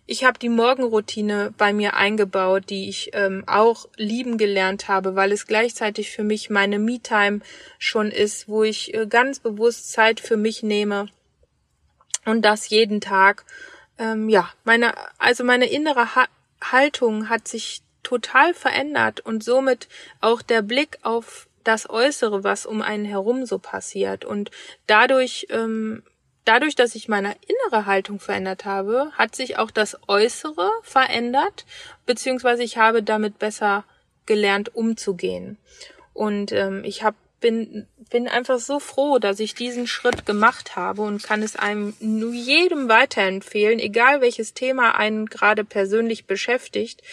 Ich 0.05 0.25
habe 0.25 0.37
die 0.37 0.49
Morgenroutine 0.49 1.53
bei 1.57 1.71
mir 1.71 1.95
eingebaut, 1.95 2.65
die 2.69 2.89
ich 2.89 3.11
ähm, 3.13 3.43
auch 3.47 3.87
lieben 3.95 4.37
gelernt 4.37 4.89
habe, 4.89 5.15
weil 5.15 5.31
es 5.31 5.47
gleichzeitig 5.47 6.11
für 6.11 6.23
mich 6.23 6.49
meine 6.49 6.77
Me-Time 6.77 7.39
schon 7.79 8.11
ist, 8.11 8.49
wo 8.49 8.63
ich 8.63 8.93
äh, 8.93 9.07
ganz 9.07 9.39
bewusst 9.39 9.91
Zeit 9.91 10.19
für 10.19 10.35
mich 10.35 10.61
nehme 10.61 11.07
und 12.25 12.43
das 12.43 12.69
jeden 12.69 12.99
Tag 12.99 13.45
ähm, 13.97 14.29
ja, 14.29 14.49
meine, 14.63 14.93
also 15.17 15.43
meine 15.43 15.69
innere 15.69 16.15
ha 16.15 16.25
Haltung 16.61 17.27
hat 17.27 17.47
sich 17.47 17.81
total 18.03 18.53
verändert 18.53 19.19
und 19.19 19.43
somit 19.43 19.89
auch 20.21 20.41
der 20.41 20.61
Blick 20.61 20.97
auf 21.01 21.47
das 21.65 21.89
Äußere, 21.89 22.43
was 22.43 22.65
um 22.65 22.81
einen 22.81 23.05
herum 23.05 23.45
so 23.45 23.59
passiert. 23.59 24.23
Und 24.23 24.49
dadurch, 24.87 25.47
ähm, 25.49 26.03
dadurch, 26.45 26.75
dass 26.75 26.95
ich 26.95 27.07
meine 27.07 27.35
innere 27.47 27.85
Haltung 27.85 28.19
verändert 28.19 28.65
habe, 28.65 29.11
hat 29.13 29.35
sich 29.35 29.57
auch 29.57 29.71
das 29.71 29.97
Äußere 30.07 30.69
verändert, 30.81 31.65
beziehungsweise 32.05 32.63
ich 32.63 32.77
habe 32.77 33.03
damit 33.03 33.39
besser 33.39 33.85
gelernt 34.25 34.75
umzugehen. 34.75 35.57
Und 36.13 36.51
ähm, 36.51 36.83
ich 36.83 37.03
habe 37.03 37.15
bin, 37.43 37.87
bin 38.09 38.29
einfach 38.29 38.57
so 38.57 38.79
froh, 38.79 39.19
dass 39.19 39.41
ich 39.41 39.53
diesen 39.53 39.85
Schritt 39.85 40.25
gemacht 40.25 40.77
habe 40.77 41.01
und 41.01 41.21
kann 41.21 41.43
es 41.43 41.57
einem 41.57 41.93
nur 41.99 42.31
jedem 42.31 42.87
weiterempfehlen, 42.87 43.79
egal 43.79 44.21
welches 44.21 44.53
Thema 44.53 44.97
einen 44.97 45.25
gerade 45.25 45.65
persönlich 45.65 46.25
beschäftigt. 46.25 47.03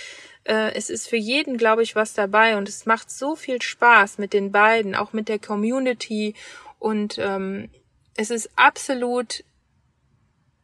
Äh, 0.45 0.73
es 0.75 0.89
ist 0.89 1.09
für 1.09 1.17
jeden, 1.17 1.59
glaube 1.59 1.83
ich, 1.83 1.97
was 1.97 2.15
dabei 2.15 2.57
und 2.57 2.69
es 2.69 2.87
macht 2.87 3.11
so 3.11 3.35
viel 3.35 3.61
Spaß 3.61 4.19
mit 4.19 4.33
den 4.33 4.53
beiden, 4.53 4.95
auch 4.95 5.13
mit 5.13 5.29
der 5.29 5.41
Community 5.41 6.35
und 6.79 7.19
ähm, 7.19 7.69
es 8.21 8.29
ist 8.29 8.51
absolut 8.55 9.45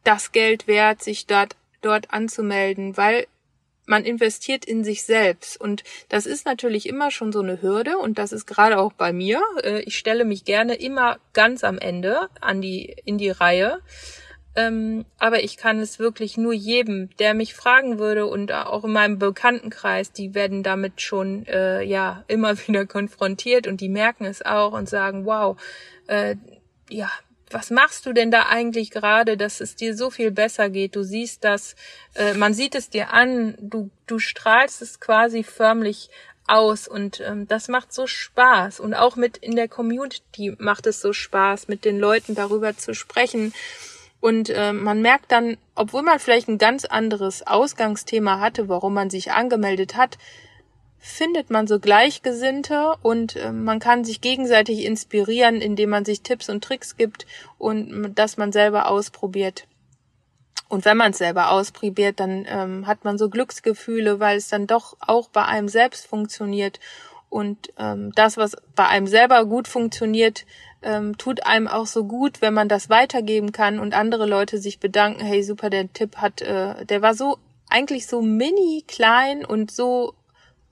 das 0.03 0.31
Geld 0.31 0.67
wert, 0.67 1.01
sich 1.01 1.25
dort 1.25 1.55
dort 1.81 2.13
anzumelden, 2.13 2.97
weil 2.97 3.25
man 3.87 4.03
investiert 4.03 4.63
in 4.63 4.83
sich 4.83 5.03
selbst. 5.03 5.59
Und 5.59 5.83
das 6.09 6.27
ist 6.27 6.45
natürlich 6.45 6.87
immer 6.87 7.09
schon 7.09 7.31
so 7.31 7.39
eine 7.39 7.61
Hürde 7.61 7.97
und 7.97 8.19
das 8.19 8.31
ist 8.31 8.45
gerade 8.45 8.77
auch 8.77 8.93
bei 8.93 9.11
mir. 9.11 9.41
Äh, 9.63 9.79
ich 9.81 9.97
stelle 9.97 10.23
mich 10.23 10.45
gerne 10.45 10.75
immer 10.75 11.17
ganz 11.33 11.63
am 11.63 11.79
Ende 11.79 12.29
an 12.41 12.61
die, 12.61 12.95
in 13.05 13.17
die 13.17 13.31
Reihe. 13.31 13.79
Ähm, 14.55 15.05
aber 15.17 15.43
ich 15.43 15.57
kann 15.57 15.79
es 15.79 15.97
wirklich 15.97 16.37
nur 16.37 16.53
jedem, 16.53 17.09
der 17.17 17.33
mich 17.33 17.55
fragen 17.55 17.97
würde 17.97 18.27
und 18.27 18.51
auch 18.51 18.83
in 18.83 18.91
meinem 18.91 19.17
Bekanntenkreis, 19.17 20.11
die 20.11 20.35
werden 20.35 20.61
damit 20.63 21.01
schon 21.01 21.45
äh, 21.47 21.81
ja 21.83 22.23
immer 22.27 22.55
wieder 22.67 22.85
konfrontiert 22.85 23.65
und 23.65 23.81
die 23.81 23.89
merken 23.89 24.25
es 24.25 24.45
auch 24.45 24.73
und 24.73 24.87
sagen, 24.89 25.25
wow, 25.25 25.57
äh, 26.07 26.35
ja, 26.89 27.09
was 27.51 27.69
machst 27.71 28.05
du 28.05 28.13
denn 28.13 28.31
da 28.31 28.47
eigentlich 28.47 28.91
gerade, 28.91 29.37
dass 29.37 29.61
es 29.61 29.75
dir 29.75 29.95
so 29.95 30.09
viel 30.09 30.31
besser 30.31 30.69
geht? 30.69 30.95
Du 30.95 31.03
siehst 31.03 31.43
das, 31.43 31.75
äh, 32.15 32.33
man 32.33 32.53
sieht 32.53 32.75
es 32.75 32.89
dir 32.89 33.13
an, 33.13 33.55
du, 33.59 33.89
du 34.05 34.19
strahlst 34.19 34.81
es 34.81 34.99
quasi 34.99 35.43
förmlich 35.43 36.09
aus 36.47 36.87
und 36.87 37.19
ähm, 37.19 37.47
das 37.47 37.67
macht 37.67 37.93
so 37.93 38.07
Spaß 38.07 38.79
und 38.79 38.93
auch 38.93 39.15
mit 39.15 39.37
in 39.37 39.55
der 39.55 39.67
Community 39.67 40.55
macht 40.59 40.87
es 40.87 41.01
so 41.01 41.13
Spaß, 41.13 41.67
mit 41.67 41.85
den 41.85 41.99
Leuten 41.99 42.35
darüber 42.35 42.77
zu 42.77 42.93
sprechen 42.93 43.53
und 44.19 44.49
äh, 44.49 44.73
man 44.73 45.01
merkt 45.01 45.31
dann, 45.31 45.57
obwohl 45.75 46.01
man 46.01 46.19
vielleicht 46.19 46.47
ein 46.47 46.57
ganz 46.57 46.85
anderes 46.85 47.45
Ausgangsthema 47.45 48.39
hatte, 48.39 48.67
warum 48.67 48.93
man 48.93 49.09
sich 49.09 49.31
angemeldet 49.31 49.95
hat, 49.95 50.17
findet 50.99 51.49
man 51.49 51.67
so 51.67 51.79
Gleichgesinnte 51.79 52.95
und 53.01 53.35
äh, 53.35 53.51
man 53.51 53.79
kann 53.79 54.03
sich 54.03 54.21
gegenseitig 54.21 54.83
inspirieren, 54.83 55.61
indem 55.61 55.89
man 55.89 56.05
sich 56.05 56.21
Tipps 56.21 56.49
und 56.49 56.63
Tricks 56.63 56.97
gibt 56.97 57.25
und 57.57 58.13
dass 58.15 58.37
man 58.37 58.51
selber 58.51 58.89
ausprobiert. 58.89 59.67
Und 60.69 60.83
wenn 60.85 60.97
man 60.97 61.11
es 61.11 61.17
selber 61.17 61.51
ausprobiert, 61.51 62.19
dann 62.19 62.45
ähm, 62.47 62.87
hat 62.87 63.05
man 63.05 63.17
so 63.17 63.29
Glücksgefühle, 63.29 64.19
weil 64.19 64.37
es 64.37 64.49
dann 64.49 64.67
doch 64.67 64.97
auch 64.99 65.29
bei 65.29 65.45
einem 65.45 65.69
selbst 65.69 66.07
funktioniert. 66.07 66.79
Und 67.29 67.73
ähm, 67.77 68.11
das, 68.15 68.37
was 68.37 68.55
bei 68.75 68.87
einem 68.87 69.07
selber 69.07 69.45
gut 69.45 69.67
funktioniert, 69.67 70.45
ähm, 70.81 71.17
tut 71.17 71.45
einem 71.45 71.67
auch 71.67 71.85
so 71.85 72.03
gut, 72.03 72.41
wenn 72.41 72.53
man 72.53 72.69
das 72.69 72.89
weitergeben 72.89 73.51
kann 73.51 73.79
und 73.79 73.93
andere 73.93 74.25
Leute 74.25 74.57
sich 74.57 74.79
bedanken, 74.79 75.21
hey 75.21 75.41
super, 75.43 75.69
der 75.69 75.91
Tipp 75.91 76.17
hat, 76.17 76.41
äh, 76.41 76.85
der 76.85 77.01
war 77.01 77.13
so 77.13 77.37
eigentlich 77.69 78.07
so 78.07 78.21
mini 78.21 78.83
klein 78.87 79.43
und 79.45 79.71
so 79.71 80.13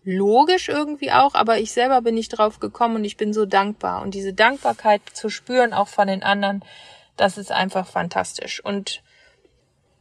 logisch 0.05 0.69
irgendwie 0.69 1.11
auch, 1.11 1.33
aber 1.35 1.57
ich 1.57 1.71
selber 1.71 2.01
bin 2.01 2.15
nicht 2.15 2.29
drauf 2.29 2.59
gekommen 2.59 2.97
und 2.97 3.05
ich 3.05 3.17
bin 3.17 3.33
so 3.33 3.45
dankbar. 3.45 4.01
Und 4.01 4.13
diese 4.13 4.33
Dankbarkeit 4.33 5.01
zu 5.13 5.29
spüren, 5.29 5.73
auch 5.73 5.87
von 5.87 6.07
den 6.07 6.23
anderen, 6.23 6.63
das 7.17 7.37
ist 7.37 7.51
einfach 7.51 7.87
fantastisch. 7.87 8.63
Und 8.63 9.01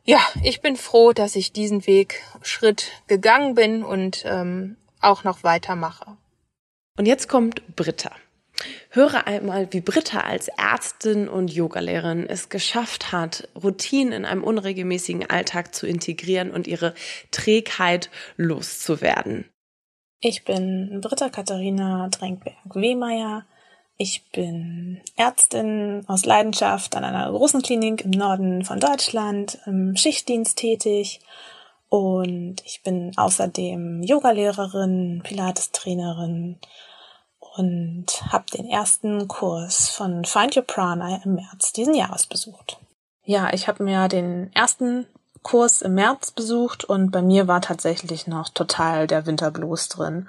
ja, 0.05 0.21
ich 0.43 0.61
bin 0.61 0.77
froh, 0.77 1.13
dass 1.13 1.35
ich 1.35 1.53
diesen 1.53 1.87
Weg 1.87 2.23
Schritt 2.43 2.93
gegangen 3.07 3.55
bin 3.55 3.83
und 3.83 4.25
ähm, 4.27 4.77
auch 5.01 5.25
noch 5.25 5.43
weitermache. 5.43 6.17
Und 6.99 7.07
jetzt 7.07 7.29
kommt 7.29 7.75
Britta. 7.75 8.13
Höre 8.91 9.27
einmal, 9.27 9.73
wie 9.73 9.81
Britta 9.81 10.21
als 10.21 10.49
Ärztin 10.49 11.29
und 11.29 11.53
Yogalehrerin 11.53 12.29
es 12.29 12.51
geschafft 12.51 13.11
hat, 13.11 13.49
Routinen 13.61 14.13
in 14.13 14.25
einem 14.25 14.45
unregelmäßigen 14.45 15.29
Alltag 15.29 15.75
zu 15.75 15.87
integrieren 15.87 16.53
und 16.53 16.69
ihre 16.69 16.95
Trägheit 17.33 18.11
loszuwerden. 18.37 19.49
Ich 20.27 20.43
bin 20.47 21.03
Britta 21.03 21.29
Katharina 21.29 22.09
Drenkberg-Wehmeier. 22.09 23.45
Ich 23.99 24.25
bin 24.33 25.03
Ärztin 25.17 26.03
aus 26.07 26.25
Leidenschaft 26.25 26.97
an 26.97 27.05
einer 27.05 27.31
großen 27.31 27.61
Klinik 27.61 28.07
im 28.07 28.13
Norden 28.13 28.65
von 28.65 28.81
Deutschland, 28.81 29.59
im 29.67 29.95
Schichtdienst 29.97 30.57
tätig 30.57 31.21
und 31.91 32.57
ich 32.65 32.83
bin 32.83 33.13
außerdem 33.15 34.03
Yogalehrerin, 34.03 35.21
Pilates-Trainerin 35.23 36.59
und 37.39 38.07
habe 38.33 38.47
den 38.51 38.67
ersten 38.67 39.29
Kurs 39.29 39.91
von 39.91 40.25
Find 40.25 40.57
Your 40.57 40.63
Prana 40.63 41.21
im 41.23 41.35
März 41.35 41.75
diesen 41.75 41.95
Jahres 41.95 42.25
besucht. 42.27 42.79
Ja, 43.25 43.53
ich 43.53 43.69
habe 43.69 43.85
mir 43.85 44.09
den 44.09 44.51
ersten 44.55 45.07
Kurs 45.45 45.83
im 45.83 45.95
März 45.95 46.33
besucht 46.33 46.85
und 46.85 47.13
bei 47.13 47.23
mir 47.23 47.47
war 47.47 47.61
tatsächlich 47.61 48.27
noch 48.27 48.49
total 48.49 49.07
der 49.07 49.27
Winterblues 49.27 49.89
drin. 49.91 50.27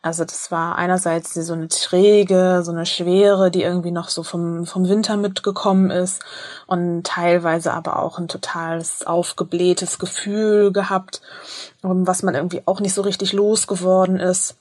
Also 0.00 0.24
das 0.24 0.52
war 0.52 0.76
einerseits 0.76 1.34
so 1.34 1.54
eine 1.54 1.68
träge, 1.68 2.62
so 2.62 2.70
eine 2.70 2.86
Schwere, 2.86 3.50
die 3.50 3.62
irgendwie 3.62 3.90
noch 3.90 4.10
so 4.10 4.22
vom, 4.22 4.64
vom 4.64 4.88
Winter 4.88 5.16
mitgekommen 5.16 5.90
ist 5.90 6.22
und 6.66 7.04
teilweise 7.04 7.72
aber 7.72 7.98
auch 7.98 8.18
ein 8.18 8.28
totales 8.28 9.04
aufgeblähtes 9.04 9.98
Gefühl 9.98 10.70
gehabt, 10.70 11.20
was 11.82 12.22
man 12.22 12.36
irgendwie 12.36 12.62
auch 12.66 12.78
nicht 12.78 12.94
so 12.94 13.02
richtig 13.02 13.32
losgeworden 13.32 14.20
ist. 14.20 14.54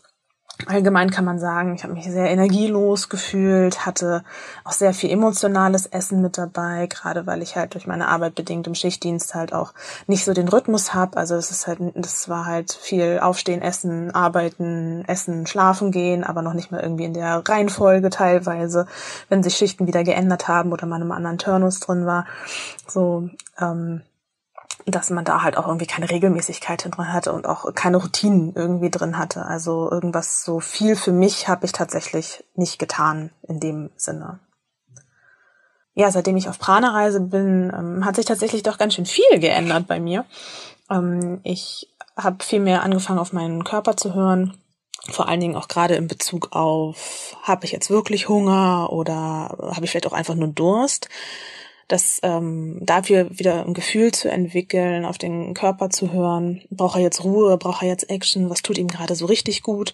Allgemein 0.65 1.11
kann 1.11 1.23
man 1.23 1.37
sagen, 1.37 1.75
ich 1.75 1.83
habe 1.83 1.93
mich 1.93 2.05
sehr 2.05 2.31
energielos 2.31 3.09
gefühlt, 3.09 3.85
hatte 3.85 4.23
auch 4.63 4.71
sehr 4.71 4.91
viel 4.91 5.11
emotionales 5.11 5.85
Essen 5.85 6.19
mit 6.21 6.39
dabei, 6.39 6.87
gerade 6.87 7.27
weil 7.27 7.43
ich 7.43 7.55
halt 7.55 7.75
durch 7.75 7.85
meine 7.85 8.07
Arbeit 8.07 8.33
bedingt 8.33 8.65
im 8.65 8.73
Schichtdienst 8.73 9.35
halt 9.35 9.53
auch 9.53 9.73
nicht 10.07 10.25
so 10.25 10.33
den 10.33 10.47
Rhythmus 10.47 10.95
habe. 10.95 11.15
Also 11.17 11.35
es 11.35 11.51
ist 11.51 11.67
halt, 11.67 11.79
das 11.93 12.27
war 12.27 12.45
halt 12.45 12.73
viel 12.73 13.19
Aufstehen, 13.21 13.61
Essen, 13.61 14.09
Arbeiten, 14.15 15.05
Essen, 15.05 15.45
Schlafen 15.45 15.91
gehen, 15.91 16.23
aber 16.23 16.41
noch 16.41 16.53
nicht 16.53 16.71
mal 16.71 16.81
irgendwie 16.81 17.05
in 17.05 17.13
der 17.13 17.43
Reihenfolge 17.47 18.09
teilweise, 18.09 18.87
wenn 19.29 19.43
sich 19.43 19.55
Schichten 19.55 19.85
wieder 19.85 20.03
geändert 20.03 20.47
haben 20.47 20.71
oder 20.71 20.87
man 20.87 21.03
im 21.03 21.11
anderen 21.11 21.37
Turnus 21.37 21.79
drin 21.81 22.07
war. 22.07 22.25
So, 22.87 23.29
ähm, 23.61 24.01
dass 24.91 25.09
man 25.09 25.25
da 25.25 25.43
halt 25.43 25.57
auch 25.57 25.67
irgendwie 25.67 25.85
keine 25.85 26.09
Regelmäßigkeit 26.09 26.85
drin 26.85 27.11
hatte 27.11 27.33
und 27.33 27.45
auch 27.45 27.73
keine 27.75 27.97
Routinen 27.97 28.53
irgendwie 28.55 28.89
drin 28.89 29.17
hatte. 29.17 29.45
Also 29.45 29.91
irgendwas 29.91 30.43
so 30.43 30.59
viel 30.61 30.95
für 30.95 31.11
mich 31.11 31.47
habe 31.49 31.65
ich 31.65 31.73
tatsächlich 31.73 32.43
nicht 32.55 32.79
getan 32.79 33.31
in 33.47 33.59
dem 33.59 33.89
Sinne. 33.97 34.39
Ja, 35.93 36.11
seitdem 36.11 36.37
ich 36.37 36.47
auf 36.47 36.59
Prana-Reise 36.59 37.19
bin, 37.19 37.73
ähm, 37.75 38.05
hat 38.05 38.15
sich 38.15 38.25
tatsächlich 38.25 38.63
doch 38.63 38.77
ganz 38.77 38.93
schön 38.93 39.05
viel 39.05 39.39
geändert 39.39 39.87
bei 39.87 39.99
mir. 39.99 40.25
Ähm, 40.89 41.41
ich 41.43 41.89
habe 42.15 42.43
viel 42.43 42.59
mehr 42.59 42.83
angefangen, 42.83 43.19
auf 43.19 43.33
meinen 43.33 43.63
Körper 43.63 43.97
zu 43.97 44.13
hören. 44.13 44.57
Vor 45.09 45.27
allen 45.27 45.39
Dingen 45.39 45.55
auch 45.55 45.67
gerade 45.67 45.95
in 45.95 46.07
Bezug 46.07 46.49
auf, 46.51 47.35
habe 47.43 47.65
ich 47.65 47.71
jetzt 47.71 47.89
wirklich 47.89 48.29
Hunger 48.29 48.91
oder 48.91 49.57
habe 49.73 49.85
ich 49.85 49.91
vielleicht 49.91 50.07
auch 50.07 50.13
einfach 50.13 50.35
nur 50.35 50.49
Durst? 50.49 51.09
Das 51.87 52.19
ähm, 52.23 52.79
dafür 52.81 53.27
wieder 53.31 53.65
ein 53.65 53.73
Gefühl 53.73 54.11
zu 54.11 54.29
entwickeln, 54.29 55.05
auf 55.05 55.17
den 55.17 55.53
Körper 55.53 55.89
zu 55.89 56.11
hören, 56.11 56.61
braucht 56.69 56.97
er 56.97 57.01
jetzt 57.01 57.23
Ruhe, 57.23 57.57
braucht 57.57 57.81
er 57.81 57.87
jetzt 57.87 58.09
Action, 58.09 58.49
was 58.49 58.61
tut 58.61 58.77
ihm 58.77 58.87
gerade 58.87 59.15
so 59.15 59.25
richtig 59.25 59.63
gut? 59.63 59.93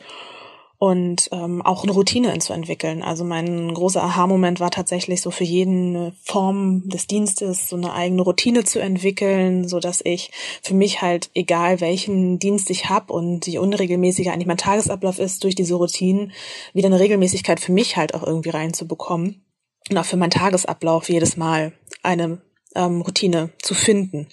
Und 0.79 1.29
ähm, 1.31 1.61
auch 1.61 1.83
eine 1.83 1.93
Routine 1.93 2.37
zu 2.39 2.51
entwickeln. 2.51 3.03
Also 3.03 3.23
mein 3.23 3.73
großer 3.73 4.03
Aha-Moment 4.03 4.59
war 4.59 4.69
tatsächlich 4.69 5.21
so 5.21 5.31
für 5.31 5.45
jeden 5.45 6.13
Form 6.23 6.89
des 6.89 7.07
Dienstes 7.07 7.69
so 7.69 7.77
eine 7.77 7.93
eigene 7.93 8.21
Routine 8.21 8.65
zu 8.65 8.79
entwickeln, 8.79 9.65
so 9.65 9.79
dass 9.79 10.01
ich 10.03 10.31
für 10.61 10.73
mich 10.73 11.01
halt 11.01 11.29
egal 11.35 11.79
welchen 11.79 12.37
Dienst 12.37 12.69
ich 12.69 12.89
habe 12.89 13.13
und 13.13 13.47
je 13.47 13.59
unregelmäßiger 13.59 14.33
eigentlich 14.33 14.47
mein 14.47 14.57
Tagesablauf 14.57 15.19
ist, 15.19 15.45
durch 15.45 15.55
diese 15.55 15.75
Routinen 15.75 16.33
wieder 16.73 16.87
eine 16.87 16.99
Regelmäßigkeit 16.99 17.61
für 17.61 17.71
mich 17.71 17.95
halt 17.95 18.13
auch 18.13 18.23
irgendwie 18.23 18.49
reinzubekommen 18.49 19.41
und 19.89 19.97
auch 19.97 20.05
für 20.05 20.17
meinen 20.17 20.31
Tagesablauf 20.31 21.09
jedes 21.09 21.37
Mal 21.37 21.73
eine 22.01 22.41
ähm, 22.75 23.01
Routine 23.01 23.51
zu 23.61 23.73
finden. 23.73 24.27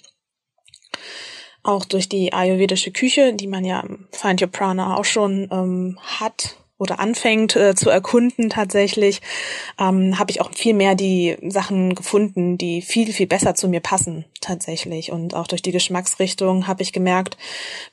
Auch 1.63 1.85
durch 1.85 2.09
die 2.09 2.33
ayurvedische 2.33 2.91
Küche, 2.91 3.33
die 3.33 3.47
man 3.47 3.63
ja 3.63 3.81
im 3.81 4.07
Find 4.11 4.41
Your 4.41 4.47
Prana 4.47 4.97
auch 4.97 5.05
schon 5.05 5.47
ähm, 5.51 5.99
hat 6.01 6.57
oder 6.81 6.99
anfängt 6.99 7.55
äh, 7.55 7.75
zu 7.75 7.91
erkunden 7.91 8.49
tatsächlich, 8.49 9.21
ähm, 9.79 10.17
habe 10.17 10.31
ich 10.31 10.41
auch 10.41 10.51
viel 10.51 10.73
mehr 10.73 10.95
die 10.95 11.37
Sachen 11.47 11.93
gefunden, 11.93 12.57
die 12.57 12.81
viel, 12.81 13.13
viel 13.13 13.27
besser 13.27 13.53
zu 13.53 13.69
mir 13.69 13.81
passen 13.81 14.25
tatsächlich. 14.41 15.11
Und 15.11 15.35
auch 15.35 15.45
durch 15.45 15.61
die 15.61 15.71
Geschmacksrichtung 15.71 16.65
habe 16.65 16.81
ich 16.81 16.91
gemerkt, 16.91 17.37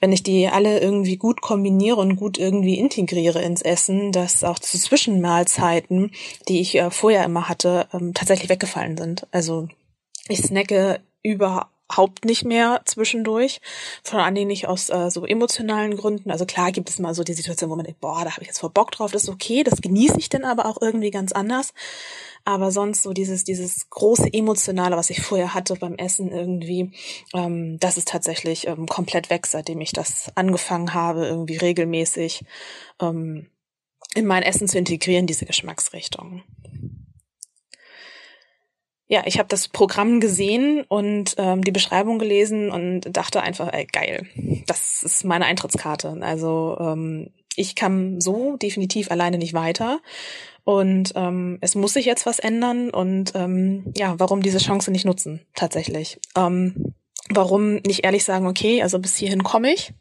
wenn 0.00 0.10
ich 0.10 0.22
die 0.22 0.48
alle 0.48 0.80
irgendwie 0.80 1.18
gut 1.18 1.42
kombiniere 1.42 1.96
und 1.96 2.16
gut 2.16 2.38
irgendwie 2.38 2.78
integriere 2.78 3.42
ins 3.42 3.60
Essen, 3.60 4.10
dass 4.10 4.42
auch 4.42 4.58
zu 4.58 4.78
Zwischenmahlzeiten, 4.78 6.12
die 6.48 6.62
ich 6.62 6.74
äh, 6.76 6.90
vorher 6.90 7.26
immer 7.26 7.46
hatte, 7.46 7.88
ähm, 7.92 8.14
tatsächlich 8.14 8.48
weggefallen 8.48 8.96
sind. 8.96 9.26
Also 9.32 9.68
ich 10.28 10.38
snacke 10.38 11.00
über 11.22 11.68
Haupt 11.94 12.24
nicht 12.24 12.44
mehr 12.44 12.82
zwischendurch, 12.84 13.60
vor 14.02 14.20
Dingen 14.30 14.48
nicht 14.48 14.68
aus 14.68 14.90
äh, 14.90 15.10
so 15.10 15.24
emotionalen 15.24 15.96
Gründen. 15.96 16.30
Also 16.30 16.44
klar 16.44 16.70
gibt 16.70 16.90
es 16.90 16.98
mal 16.98 17.14
so 17.14 17.24
die 17.24 17.32
Situation, 17.32 17.70
wo 17.70 17.76
man 17.76 17.84
denkt, 17.84 18.00
boah, 18.00 18.24
da 18.24 18.32
habe 18.32 18.42
ich 18.42 18.48
jetzt 18.48 18.58
voll 18.58 18.70
Bock 18.70 18.90
drauf, 18.92 19.10
das 19.12 19.24
ist 19.24 19.28
okay, 19.28 19.64
das 19.64 19.80
genieße 19.80 20.18
ich 20.18 20.28
dann 20.28 20.44
aber 20.44 20.66
auch 20.66 20.80
irgendwie 20.80 21.10
ganz 21.10 21.32
anders. 21.32 21.72
Aber 22.44 22.70
sonst 22.70 23.02
so 23.02 23.12
dieses, 23.12 23.44
dieses 23.44 23.90
große 23.90 24.32
Emotionale, 24.32 24.96
was 24.96 25.10
ich 25.10 25.22
vorher 25.22 25.54
hatte 25.54 25.74
beim 25.74 25.94
Essen 25.96 26.30
irgendwie, 26.30 26.92
ähm, 27.34 27.78
das 27.80 27.96
ist 27.96 28.08
tatsächlich 28.08 28.66
ähm, 28.66 28.86
komplett 28.86 29.30
weg, 29.30 29.46
seitdem 29.46 29.80
ich 29.80 29.92
das 29.92 30.30
angefangen 30.34 30.94
habe, 30.94 31.26
irgendwie 31.26 31.56
regelmäßig 31.56 32.44
ähm, 33.00 33.48
in 34.14 34.26
mein 34.26 34.42
Essen 34.42 34.68
zu 34.68 34.78
integrieren, 34.78 35.26
diese 35.26 35.46
Geschmacksrichtung 35.46 36.42
ja, 39.08 39.22
ich 39.24 39.38
habe 39.38 39.48
das 39.48 39.68
Programm 39.68 40.20
gesehen 40.20 40.84
und 40.86 41.34
ähm, 41.38 41.64
die 41.64 41.72
Beschreibung 41.72 42.18
gelesen 42.18 42.70
und 42.70 43.16
dachte 43.16 43.42
einfach, 43.42 43.72
ey, 43.72 43.86
geil, 43.86 44.26
das 44.66 45.02
ist 45.02 45.24
meine 45.24 45.46
Eintrittskarte. 45.46 46.18
Also 46.20 46.76
ähm, 46.78 47.30
ich 47.56 47.74
kam 47.74 48.20
so 48.20 48.56
definitiv 48.58 49.10
alleine 49.10 49.38
nicht 49.38 49.54
weiter 49.54 50.00
und 50.64 51.12
ähm, 51.16 51.56
es 51.62 51.74
muss 51.74 51.94
sich 51.94 52.04
jetzt 52.04 52.26
was 52.26 52.38
ändern 52.38 52.90
und 52.90 53.32
ähm, 53.34 53.92
ja, 53.96 54.14
warum 54.18 54.42
diese 54.42 54.58
Chance 54.58 54.90
nicht 54.90 55.06
nutzen 55.06 55.40
tatsächlich? 55.54 56.20
Ähm, 56.36 56.94
warum 57.30 57.76
nicht 57.76 58.04
ehrlich 58.04 58.24
sagen, 58.24 58.46
okay, 58.46 58.82
also 58.82 58.98
bis 58.98 59.16
hierhin 59.16 59.42
komme 59.42 59.72
ich. 59.72 59.94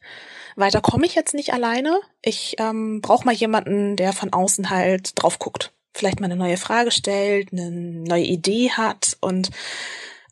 Weiter 0.58 0.82
komme 0.82 1.06
ich 1.06 1.16
jetzt 1.16 1.34
nicht 1.34 1.54
alleine. 1.54 2.02
Ich 2.22 2.56
ähm, 2.60 3.00
brauche 3.02 3.26
mal 3.26 3.34
jemanden, 3.34 3.96
der 3.96 4.12
von 4.12 4.34
außen 4.34 4.70
halt 4.70 5.12
drauf 5.16 5.40
guckt 5.40 5.72
vielleicht 5.94 6.20
mal 6.20 6.26
eine 6.26 6.36
neue 6.36 6.58
Frage 6.58 6.92
stellt, 6.92 7.52
eine 7.52 7.72
neue 7.72 8.24
Idee 8.24 8.72
hat 8.72 9.18
und 9.22 9.50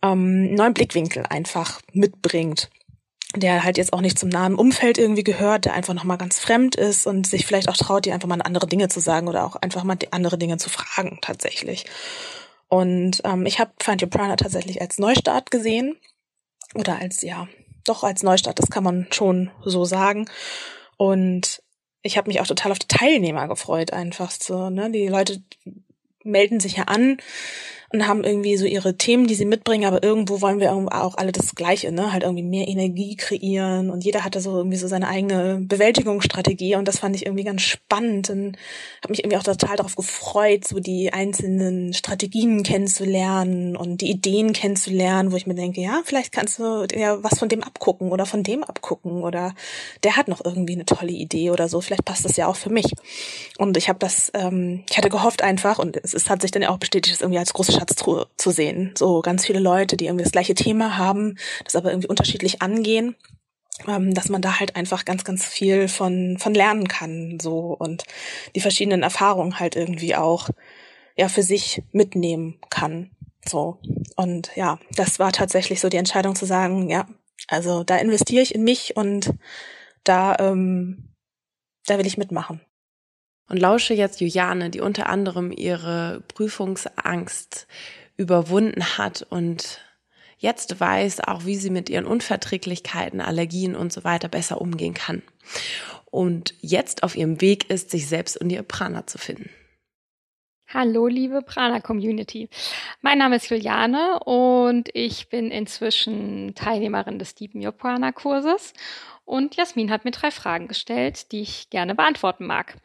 ähm, 0.03 0.53
neuen 0.53 0.73
Blickwinkel 0.73 1.25
einfach 1.27 1.81
mitbringt. 1.93 2.69
der 3.35 3.63
halt 3.63 3.77
jetzt 3.77 3.91
auch 3.91 4.01
nicht 4.01 4.17
zum 4.17 4.29
nahen 4.29 4.55
Umfeld 4.55 4.97
irgendwie 4.97 5.23
gehört, 5.23 5.65
der 5.65 5.73
einfach 5.73 5.93
nochmal 5.93 6.17
ganz 6.17 6.39
fremd 6.39 6.75
ist 6.75 7.05
und 7.05 7.27
sich 7.27 7.45
vielleicht 7.45 7.67
auch 7.67 7.75
traut, 7.75 8.05
dir 8.05 8.13
einfach 8.13 8.29
mal 8.29 8.41
andere 8.41 8.67
Dinge 8.67 8.87
zu 8.87 9.01
sagen 9.01 9.27
oder 9.27 9.45
auch 9.45 9.57
einfach 9.57 9.83
mal 9.83 9.97
andere 10.11 10.37
Dinge 10.37 10.57
zu 10.57 10.69
fragen 10.69 11.19
tatsächlich. 11.21 11.85
Und 12.67 13.21
ähm, 13.25 13.45
ich 13.45 13.59
habe 13.59 13.71
Find 13.81 14.01
Your 14.01 14.09
Prana 14.09 14.37
tatsächlich 14.37 14.81
als 14.81 14.97
Neustart 14.99 15.51
gesehen 15.51 15.97
oder 16.75 16.99
als 16.99 17.21
ja 17.21 17.47
doch 17.83 18.03
als 18.03 18.23
Neustart, 18.23 18.59
das 18.59 18.69
kann 18.69 18.83
man 18.83 19.07
schon 19.11 19.51
so 19.63 19.85
sagen. 19.85 20.29
Und 20.97 21.61
ich 22.05 22.17
habe 22.17 22.29
mich 22.29 22.39
auch 22.39 22.47
total 22.47 22.71
auf 22.71 22.79
die 22.79 22.87
Teilnehmer 22.87 23.47
gefreut, 23.47 23.91
einfach 23.91 24.29
so. 24.29 24.69
Ne? 24.69 24.91
Die 24.91 25.07
Leute 25.07 25.41
melden 26.23 26.59
sich 26.59 26.77
ja 26.77 26.83
an 26.83 27.17
und 27.95 28.07
haben 28.07 28.23
irgendwie 28.23 28.57
so 28.57 28.65
ihre 28.65 28.97
Themen, 28.97 29.25
die 29.27 29.35
sie 29.35 29.45
mitbringen, 29.45 29.85
aber 29.85 30.03
irgendwo 30.03 30.41
wollen 30.41 30.59
wir 30.59 30.73
auch 30.73 31.17
alle 31.17 31.31
das 31.31 31.55
Gleiche, 31.55 31.91
ne? 31.91 32.11
Halt 32.11 32.23
irgendwie 32.23 32.43
mehr 32.43 32.67
Energie 32.67 33.15
kreieren 33.15 33.89
und 33.89 34.03
jeder 34.03 34.23
hatte 34.23 34.41
so 34.41 34.57
irgendwie 34.57 34.77
so 34.77 34.87
seine 34.87 35.07
eigene 35.07 35.59
Bewältigungsstrategie 35.61 36.75
und 36.75 36.87
das 36.87 36.99
fand 36.99 37.15
ich 37.15 37.25
irgendwie 37.25 37.43
ganz 37.45 37.61
spannend 37.61 38.29
und 38.29 38.57
habe 39.01 39.11
mich 39.11 39.23
irgendwie 39.23 39.37
auch 39.37 39.43
total 39.43 39.77
darauf 39.77 39.95
gefreut, 39.95 40.67
so 40.67 40.79
die 40.79 41.13
einzelnen 41.13 41.93
Strategien 41.93 42.63
kennenzulernen 42.63 43.77
und 43.77 44.01
die 44.01 44.09
Ideen 44.09 44.53
kennenzulernen, 44.53 45.31
wo 45.31 45.37
ich 45.37 45.47
mir 45.47 45.55
denke, 45.55 45.81
ja, 45.81 46.01
vielleicht 46.03 46.31
kannst 46.31 46.59
du 46.59 46.85
ja 46.93 47.23
was 47.23 47.39
von 47.39 47.49
dem 47.49 47.63
abgucken 47.63 48.11
oder 48.11 48.25
von 48.25 48.43
dem 48.43 48.63
abgucken 48.63 49.23
oder 49.23 49.53
der 50.03 50.17
hat 50.17 50.27
noch 50.27 50.43
irgendwie 50.43 50.73
eine 50.73 50.85
tolle 50.85 51.13
Idee 51.13 51.51
oder 51.51 51.69
so, 51.69 51.79
vielleicht 51.79 52.05
passt 52.05 52.25
das 52.25 52.35
ja 52.35 52.47
auch 52.47 52.57
für 52.57 52.69
mich. 52.69 52.91
Und 53.57 53.77
ich 53.77 53.87
habe 53.87 53.99
das, 53.99 54.31
ähm, 54.33 54.83
ich 54.89 54.97
hatte 54.97 55.09
gehofft 55.09 55.41
einfach 55.41 55.79
und 55.79 55.97
es, 56.03 56.13
es 56.13 56.29
hat 56.29 56.41
sich 56.41 56.51
dann 56.51 56.61
ja 56.61 56.69
auch 56.69 56.77
bestätigt, 56.77 57.15
das 57.15 57.21
irgendwie 57.21 57.39
als 57.39 57.53
große 57.53 57.71
Schatztruhe 57.85 58.27
zu 58.37 58.51
sehen. 58.51 58.93
So 58.97 59.21
ganz 59.21 59.45
viele 59.45 59.59
Leute, 59.59 59.97
die 59.97 60.05
irgendwie 60.05 60.23
das 60.23 60.31
gleiche 60.31 60.55
Thema 60.55 60.97
haben, 60.97 61.37
das 61.63 61.75
aber 61.75 61.91
irgendwie 61.91 62.07
unterschiedlich 62.07 62.61
angehen 62.61 63.15
ähm, 63.87 64.13
dass 64.13 64.29
man 64.29 64.41
da 64.41 64.59
halt 64.59 64.75
einfach 64.77 65.03
ganz, 65.03 65.25
ganz 65.25 65.45
viel 65.45 65.89
von, 65.89 66.37
von 66.39 66.53
lernen 66.53 66.87
kann, 66.87 67.39
so 67.41 67.75
und 67.77 68.05
die 68.55 68.61
verschiedenen 68.61 69.03
Erfahrungen 69.03 69.59
halt 69.59 69.75
irgendwie 69.75 70.15
auch, 70.15 70.49
ja, 71.17 71.27
für 71.27 71.43
sich 71.43 71.83
mitnehmen 71.91 72.57
kann, 72.69 73.11
so. 73.45 73.79
Und 74.15 74.51
ja, 74.55 74.79
das 74.95 75.19
war 75.19 75.33
tatsächlich 75.33 75.81
so 75.81 75.89
die 75.89 75.97
Entscheidung 75.97 76.35
zu 76.35 76.45
sagen, 76.45 76.89
ja, 76.89 77.05
also 77.49 77.83
da 77.83 77.97
investiere 77.97 78.41
ich 78.41 78.55
in 78.55 78.63
mich 78.63 78.95
und 78.95 79.33
da, 80.05 80.37
ähm, 80.39 81.09
da 81.85 81.97
will 81.97 82.07
ich 82.07 82.17
mitmachen 82.17 82.61
und 83.47 83.57
lausche 83.57 83.93
jetzt 83.93 84.21
Juliane, 84.21 84.69
die 84.69 84.81
unter 84.81 85.07
anderem 85.07 85.51
ihre 85.51 86.23
Prüfungsangst 86.27 87.67
überwunden 88.17 88.97
hat 88.97 89.25
und 89.29 89.81
jetzt 90.37 90.79
weiß 90.79 91.21
auch, 91.21 91.45
wie 91.45 91.55
sie 91.55 91.69
mit 91.69 91.89
ihren 91.89 92.05
Unverträglichkeiten, 92.05 93.21
Allergien 93.21 93.75
und 93.75 93.91
so 93.91 94.03
weiter 94.03 94.27
besser 94.27 94.61
umgehen 94.61 94.93
kann. 94.93 95.21
Und 96.05 96.53
jetzt 96.61 97.03
auf 97.03 97.15
ihrem 97.15 97.41
Weg 97.41 97.69
ist, 97.69 97.91
sich 97.91 98.07
selbst 98.07 98.37
und 98.37 98.49
ihr 98.49 98.63
Prana 98.63 99.05
zu 99.05 99.17
finden. 99.17 99.49
Hallo, 100.67 101.07
liebe 101.07 101.41
Prana-Community. 101.41 102.49
Mein 103.01 103.19
Name 103.19 103.35
ist 103.35 103.49
Juliane 103.49 104.19
und 104.25 104.89
ich 104.93 105.29
bin 105.29 105.51
inzwischen 105.51 106.55
Teilnehmerin 106.55 107.19
des 107.19 107.35
Deep 107.35 107.53
Your 107.55 107.71
Prana-Kurses 107.71 108.73
und 109.25 109.55
Jasmin 109.55 109.89
hat 109.89 110.05
mir 110.05 110.11
drei 110.11 110.29
Fragen 110.29 110.67
gestellt, 110.67 111.31
die 111.31 111.41
ich 111.41 111.71
gerne 111.71 111.95
beantworten 111.95 112.45
mag. 112.45 112.75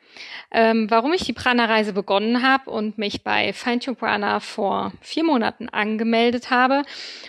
Ähm, 0.51 0.91
warum 0.91 1.13
ich 1.13 1.25
die 1.25 1.35
Prana-Reise 1.35 1.93
begonnen 1.93 2.43
habe 2.43 2.71
und 2.71 2.97
mich 2.97 3.23
bei 3.23 3.53
Find 3.53 3.87
Your 3.87 3.95
Prana 3.95 4.41
vor 4.41 4.93
vier 5.03 5.23
Monaten 5.23 5.69
angemeldet 5.69 6.51
habe. 6.51 6.83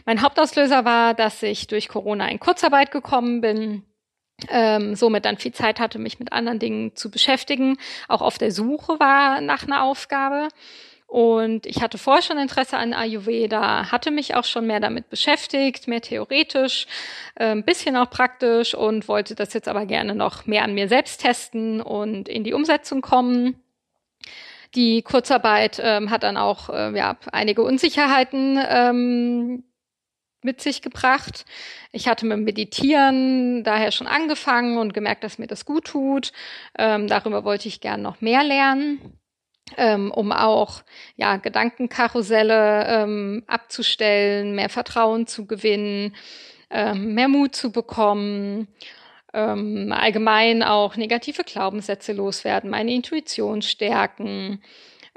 Mein 0.06 0.22
Hauptauslöser 0.22 0.86
war, 0.86 1.14
dass 1.14 1.44
ich 1.44 1.68
durch 1.68 1.90
Corona 1.90 2.30
in 2.30 2.40
Kurzarbeit 2.40 2.92
gekommen 2.92 3.42
bin. 3.42 3.84
Ähm, 4.50 4.96
somit 4.96 5.26
dann 5.26 5.38
viel 5.38 5.52
Zeit 5.52 5.80
hatte, 5.80 6.00
mich 6.00 6.18
mit 6.18 6.34
anderen 6.34 6.58
Dingen 6.58 6.96
zu 6.96 7.12
beschäftigen, 7.12 7.78
auch 8.08 8.22
auf 8.22 8.40
der 8.40 8.52
Suche 8.52 9.00
war 9.00 9.40
nach 9.40 9.64
einer 9.64 9.84
Aufgabe. 9.84 10.48
Und 11.12 11.66
ich 11.66 11.82
hatte 11.82 11.98
vorher 11.98 12.22
schon 12.22 12.38
Interesse 12.38 12.78
an 12.78 12.94
Ayurveda, 12.94 13.92
hatte 13.92 14.12
mich 14.12 14.34
auch 14.36 14.46
schon 14.46 14.66
mehr 14.66 14.80
damit 14.80 15.10
beschäftigt, 15.10 15.90
mehr 15.90 16.00
theoretisch, 16.00 16.88
ein 17.36 17.60
äh, 17.60 17.62
bisschen 17.64 17.98
auch 17.98 18.10
praktisch 18.10 18.74
und 18.74 19.10
wollte 19.10 19.36
das 19.36 19.54
jetzt 19.54 19.68
aber 19.68 19.86
gerne 19.86 20.16
noch 20.16 20.46
mehr 20.46 20.64
an 20.64 20.74
mir 20.74 20.88
selbst 20.88 21.20
testen 21.20 21.82
und 21.82 22.30
in 22.30 22.46
die 22.46 22.54
Umsetzung 22.54 23.02
kommen. 23.02 23.62
Die 24.74 25.02
Kurzarbeit 25.02 25.82
ähm, 25.84 26.12
hat 26.12 26.24
dann 26.24 26.38
auch 26.38 26.70
äh, 26.70 26.98
ja, 26.98 27.18
einige 27.34 27.64
Unsicherheiten 27.64 28.58
ähm, 28.70 29.66
mit 30.42 30.62
sich 30.62 30.82
gebracht. 30.82 31.44
Ich 31.92 32.08
hatte 32.08 32.26
mit 32.26 32.40
Meditieren 32.40 33.66
daher 33.66 33.92
schon 33.92 34.08
angefangen 34.08 34.78
und 34.78 34.94
gemerkt, 34.94 35.26
dass 35.26 35.40
mir 35.40 35.48
das 35.48 35.66
gut 35.66 35.88
tut. 35.88 36.32
Ähm, 36.78 37.08
darüber 37.08 37.44
wollte 37.44 37.68
ich 37.68 37.82
gern 37.82 38.02
noch 38.02 38.22
mehr 38.22 38.46
lernen 38.46 39.21
ähm, 39.78 40.12
um 40.12 40.32
auch 40.32 40.84
ja 41.16 41.38
Gedankenkarusselle 41.38 42.86
ähm, 42.88 43.44
abzustellen, 43.48 44.56
mehr 44.56 44.70
Vertrauen 44.70 45.28
zu 45.28 45.46
gewinnen, 45.46 46.16
ähm, 46.70 47.14
mehr 47.14 47.28
Mut 47.28 47.56
zu 47.56 47.72
bekommen, 47.72 48.68
ähm, 49.34 49.92
allgemein 49.92 50.64
auch 50.64 50.96
negative 50.96 51.44
Glaubenssätze 51.44 52.14
loswerden, 52.14 52.70
meine 52.70 52.94
Intuition 52.94 53.62
stärken, 53.62 54.62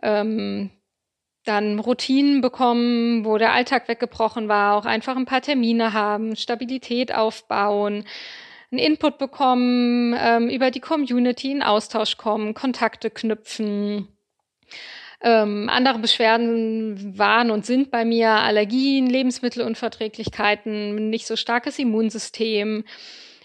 ähm, 0.02 0.70
dann 1.44 1.78
Routinen 1.78 2.40
bekommen, 2.40 3.24
wo 3.24 3.36
der 3.38 3.52
Alltag 3.52 3.88
weggebrochen 3.88 4.48
war, 4.48 4.76
auch 4.76 4.86
einfach 4.86 5.16
ein 5.16 5.26
paar 5.26 5.42
Termine 5.42 5.92
haben, 5.92 6.36
Stabilität 6.36 7.14
aufbauen, 7.14 8.04
einen 8.70 8.78
Input 8.80 9.18
bekommen, 9.18 10.16
ähm, 10.18 10.48
über 10.48 10.70
die 10.70 10.80
Community 10.80 11.50
in 11.50 11.62
Austausch 11.62 12.16
kommen, 12.16 12.54
Kontakte 12.54 13.10
knüpfen 13.10 14.08
ähm, 15.24 15.70
andere 15.70 16.00
Beschwerden 16.00 17.18
waren 17.18 17.50
und 17.50 17.64
sind 17.64 17.90
bei 17.90 18.04
mir 18.04 18.28
Allergien, 18.28 19.08
Lebensmittelunverträglichkeiten, 19.08 21.08
nicht 21.08 21.26
so 21.26 21.34
starkes 21.34 21.78
Immunsystem. 21.78 22.84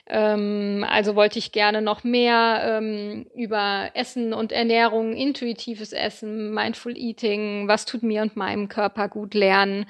Ähm, 0.07 0.85
also 0.89 1.15
wollte 1.15 1.39
ich 1.39 1.53
gerne 1.53 1.81
noch 1.81 2.03
mehr 2.03 2.79
ähm, 2.81 3.27
über 3.33 3.91
Essen 3.93 4.33
und 4.33 4.51
Ernährung, 4.51 5.13
intuitives 5.13 5.93
Essen, 5.93 6.53
Mindful 6.53 6.97
Eating, 6.97 7.69
was 7.69 7.85
tut 7.85 8.03
mir 8.03 8.23
und 8.23 8.35
meinem 8.35 8.67
Körper 8.67 9.07
gut 9.07 9.33
lernen. 9.33 9.85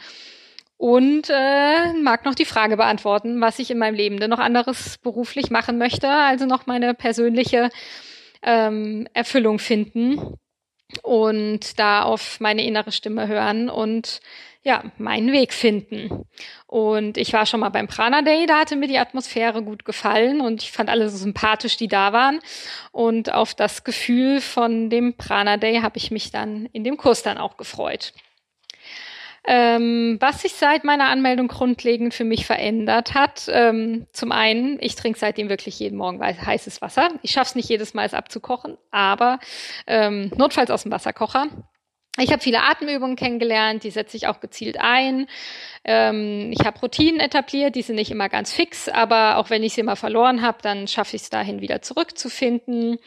Und 0.77 1.29
äh, 1.29 1.93
mag 1.93 2.23
noch 2.23 2.35
die 2.35 2.45
Frage 2.45 2.77
beantworten, 2.77 3.41
was 3.41 3.57
ich 3.57 3.71
in 3.71 3.79
meinem 3.79 3.95
Leben 3.95 4.19
denn 4.19 4.29
noch 4.29 4.39
anderes 4.39 4.99
beruflich 4.99 5.49
machen 5.49 5.79
möchte, 5.79 6.07
also 6.07 6.45
noch 6.45 6.67
meine 6.67 6.93
persönliche 6.93 7.69
ähm, 8.43 9.07
Erfüllung 9.13 9.57
finden 9.57 10.37
und 11.03 11.79
da 11.79 12.03
auf 12.03 12.39
meine 12.39 12.63
innere 12.63 12.91
Stimme 12.91 13.27
hören 13.27 13.69
und 13.69 14.21
ja, 14.63 14.83
meinen 14.97 15.31
Weg 15.31 15.53
finden. 15.53 16.25
Und 16.67 17.17
ich 17.17 17.31
war 17.31 17.45
schon 17.45 17.61
mal 17.61 17.69
beim 17.69 17.87
Prana 17.87 18.21
Day, 18.21 18.45
da 18.45 18.59
hatte 18.59 18.75
mir 18.75 18.87
die 18.87 18.99
Atmosphäre 18.99 19.63
gut 19.63 19.85
gefallen 19.85 20.41
und 20.41 20.61
ich 20.61 20.71
fand 20.71 20.89
alle 20.89 21.09
so 21.09 21.17
sympathisch, 21.17 21.77
die 21.77 21.87
da 21.87 22.11
waren. 22.11 22.39
Und 22.91 23.33
auf 23.33 23.53
das 23.53 23.83
Gefühl 23.83 24.41
von 24.41 24.89
dem 24.89 25.15
Prana 25.15 25.57
Day 25.57 25.79
habe 25.81 25.97
ich 25.97 26.11
mich 26.11 26.31
dann 26.31 26.65
in 26.73 26.83
dem 26.83 26.97
Kurs 26.97 27.23
dann 27.23 27.37
auch 27.37 27.55
gefreut. 27.55 28.13
Ähm, 29.45 30.17
was 30.19 30.41
sich 30.41 30.53
seit 30.53 30.83
meiner 30.83 31.07
Anmeldung 31.09 31.47
grundlegend 31.47 32.13
für 32.13 32.23
mich 32.23 32.45
verändert 32.45 33.13
hat, 33.13 33.47
ähm, 33.51 34.07
zum 34.11 34.31
einen, 34.31 34.77
ich 34.81 34.95
trinke 34.95 35.17
seitdem 35.17 35.49
wirklich 35.49 35.79
jeden 35.79 35.97
Morgen 35.97 36.21
heißes 36.21 36.81
Wasser. 36.81 37.09
Ich 37.21 37.31
schaffe 37.31 37.49
es 37.49 37.55
nicht 37.55 37.69
jedes 37.69 37.93
Mal, 37.93 38.05
es 38.05 38.13
abzukochen, 38.13 38.77
aber 38.91 39.39
ähm, 39.87 40.31
notfalls 40.35 40.71
aus 40.71 40.83
dem 40.83 40.91
Wasserkocher. 40.91 41.47
Ich 42.17 42.31
habe 42.31 42.41
viele 42.41 42.63
Atemübungen 42.63 43.15
kennengelernt, 43.15 43.83
die 43.83 43.91
setze 43.91 44.17
ich 44.17 44.27
auch 44.27 44.39
gezielt 44.39 44.77
ein. 44.79 45.27
Ähm, 45.85 46.51
ich 46.51 46.65
habe 46.65 46.79
Routinen 46.79 47.19
etabliert, 47.19 47.75
die 47.75 47.81
sind 47.81 47.95
nicht 47.95 48.11
immer 48.11 48.27
ganz 48.29 48.51
fix, 48.51 48.89
aber 48.89 49.37
auch 49.37 49.49
wenn 49.49 49.63
ich 49.63 49.73
sie 49.73 49.83
mal 49.83 49.95
verloren 49.95 50.41
habe, 50.41 50.57
dann 50.61 50.87
schaffe 50.87 51.15
ich 51.15 51.21
es 51.21 51.29
dahin 51.29 51.61
wieder 51.61 51.81
zurückzufinden. 51.81 52.97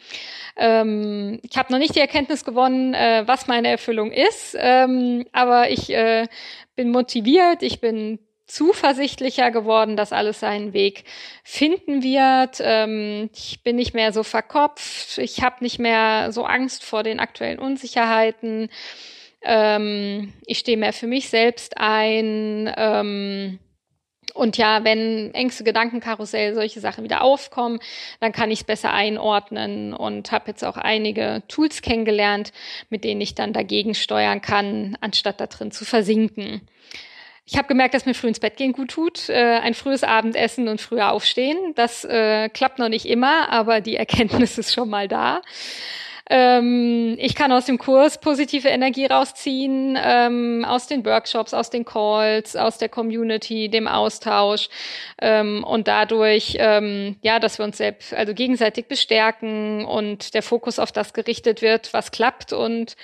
Ähm, 0.55 1.39
ich 1.43 1.57
habe 1.57 1.71
noch 1.71 1.79
nicht 1.79 1.95
die 1.95 1.99
Erkenntnis 1.99 2.43
gewonnen, 2.43 2.93
äh, 2.93 3.23
was 3.25 3.47
meine 3.47 3.67
Erfüllung 3.67 4.11
ist, 4.11 4.55
ähm, 4.59 5.25
aber 5.31 5.69
ich 5.69 5.91
äh, 5.91 6.27
bin 6.75 6.89
motiviert, 6.89 7.61
ich 7.61 7.81
bin 7.81 8.19
zuversichtlicher 8.45 9.51
geworden, 9.51 9.95
dass 9.95 10.11
alles 10.11 10.39
seinen 10.39 10.73
Weg 10.73 11.05
finden 11.43 12.03
wird. 12.03 12.57
Ähm, 12.59 13.29
ich 13.33 13.63
bin 13.63 13.75
nicht 13.75 13.93
mehr 13.93 14.11
so 14.11 14.23
verkopft. 14.23 15.17
Ich 15.17 15.41
habe 15.41 15.63
nicht 15.63 15.79
mehr 15.79 16.31
so 16.31 16.45
Angst 16.45 16.83
vor 16.83 17.03
den 17.03 17.19
aktuellen 17.19 17.59
Unsicherheiten. 17.59 18.69
Ähm, 19.41 20.33
ich 20.45 20.59
stehe 20.59 20.77
mehr 20.77 20.93
für 20.93 21.07
mich 21.07 21.29
selbst 21.29 21.77
ein. 21.77 22.71
Ähm, 22.75 23.59
und 24.33 24.57
ja, 24.57 24.83
wenn 24.83 25.33
Ängste, 25.33 25.63
Gedankenkarussell, 25.63 26.55
solche 26.55 26.79
Sachen 26.79 27.03
wieder 27.03 27.21
aufkommen, 27.21 27.79
dann 28.19 28.31
kann 28.31 28.51
ich 28.51 28.61
es 28.61 28.65
besser 28.65 28.91
einordnen 28.91 29.93
und 29.93 30.31
habe 30.31 30.45
jetzt 30.47 30.63
auch 30.63 30.77
einige 30.77 31.43
Tools 31.47 31.81
kennengelernt, 31.81 32.51
mit 32.89 33.03
denen 33.03 33.21
ich 33.21 33.35
dann 33.35 33.53
dagegen 33.53 33.93
steuern 33.93 34.41
kann, 34.41 34.97
anstatt 35.01 35.39
da 35.39 35.45
drin 35.45 35.71
zu 35.71 35.85
versinken. 35.85 36.67
Ich 37.45 37.57
habe 37.57 37.67
gemerkt, 37.67 37.93
dass 37.93 38.05
mir 38.05 38.13
früh 38.13 38.29
ins 38.29 38.39
Bett 38.39 38.55
gehen 38.55 38.71
gut 38.71 38.91
tut. 38.91 39.27
Äh, 39.27 39.59
ein 39.61 39.73
frühes 39.73 40.03
Abendessen 40.03 40.69
und 40.69 40.79
früher 40.79 41.11
aufstehen. 41.11 41.57
Das 41.75 42.05
äh, 42.05 42.47
klappt 42.49 42.79
noch 42.79 42.89
nicht 42.89 43.05
immer, 43.05 43.49
aber 43.49 43.81
die 43.81 43.97
Erkenntnis 43.97 44.57
ist 44.57 44.73
schon 44.73 44.89
mal 44.89 45.07
da. 45.07 45.41
Ähm, 46.29 47.17
ich 47.19 47.35
kann 47.35 47.51
aus 47.51 47.65
dem 47.65 47.77
Kurs 47.77 48.19
positive 48.21 48.69
Energie 48.69 49.05
rausziehen, 49.05 49.99
ähm, 50.01 50.65
aus 50.65 50.87
den 50.87 51.03
Workshops, 51.05 51.53
aus 51.53 51.69
den 51.69 51.83
Calls, 51.83 52.55
aus 52.55 52.77
der 52.77 52.87
Community, 52.87 53.67
dem 53.67 53.89
Austausch 53.89 54.69
ähm, 55.21 55.65
und 55.65 55.89
dadurch, 55.89 56.55
ähm, 56.59 57.17
ja, 57.21 57.39
dass 57.39 57.57
wir 57.57 57.65
uns 57.65 57.77
selbst, 57.77 58.13
also 58.13 58.33
gegenseitig 58.33 58.87
bestärken 58.87 59.83
und 59.83 60.33
der 60.33 60.43
Fokus 60.43 60.79
auf 60.79 60.93
das 60.93 61.13
gerichtet 61.13 61.61
wird, 61.61 61.93
was 61.93 62.11
klappt 62.11 62.53
und 62.53 62.95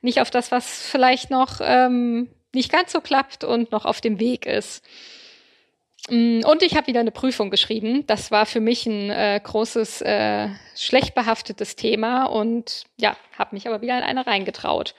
nicht 0.00 0.20
auf 0.20 0.30
das, 0.30 0.52
was 0.52 0.88
vielleicht 0.88 1.30
noch 1.30 1.60
ähm, 1.60 2.28
nicht 2.54 2.72
ganz 2.72 2.92
so 2.92 3.00
klappt 3.00 3.44
und 3.44 3.72
noch 3.72 3.84
auf 3.84 4.00
dem 4.00 4.18
Weg 4.20 4.46
ist. 4.46 4.84
Mm, 6.08 6.40
und 6.44 6.62
ich 6.62 6.76
habe 6.76 6.86
wieder 6.86 7.00
eine 7.00 7.10
Prüfung 7.10 7.50
geschrieben. 7.50 8.06
Das 8.06 8.30
war 8.30 8.46
für 8.46 8.60
mich 8.60 8.86
ein 8.86 9.10
äh, 9.10 9.40
großes, 9.42 10.02
äh, 10.02 10.48
schlecht 10.76 11.14
behaftetes 11.14 11.76
Thema 11.76 12.24
und 12.24 12.84
ja, 12.96 13.16
habe 13.36 13.54
mich 13.54 13.66
aber 13.66 13.80
wieder 13.80 13.98
in 13.98 14.04
eine 14.04 14.26
reingetraut. 14.26 14.94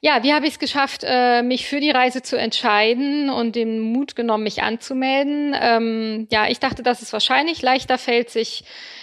Ja, 0.00 0.22
wie 0.22 0.32
habe 0.32 0.46
ich 0.46 0.52
es 0.52 0.58
geschafft, 0.60 1.02
äh, 1.04 1.42
mich 1.42 1.66
für 1.66 1.80
die 1.80 1.90
Reise 1.90 2.22
zu 2.22 2.38
entscheiden 2.38 3.30
und 3.30 3.56
den 3.56 3.80
Mut 3.80 4.14
genommen, 4.14 4.44
mich 4.44 4.62
anzumelden? 4.62 5.56
Ähm, 5.60 6.28
ja, 6.30 6.46
ich 6.48 6.60
dachte, 6.60 6.84
dass 6.84 7.02
es 7.02 7.12
wahrscheinlich 7.12 7.62
leichter 7.62 7.98
fällt, 7.98 8.30
sich 8.30 8.62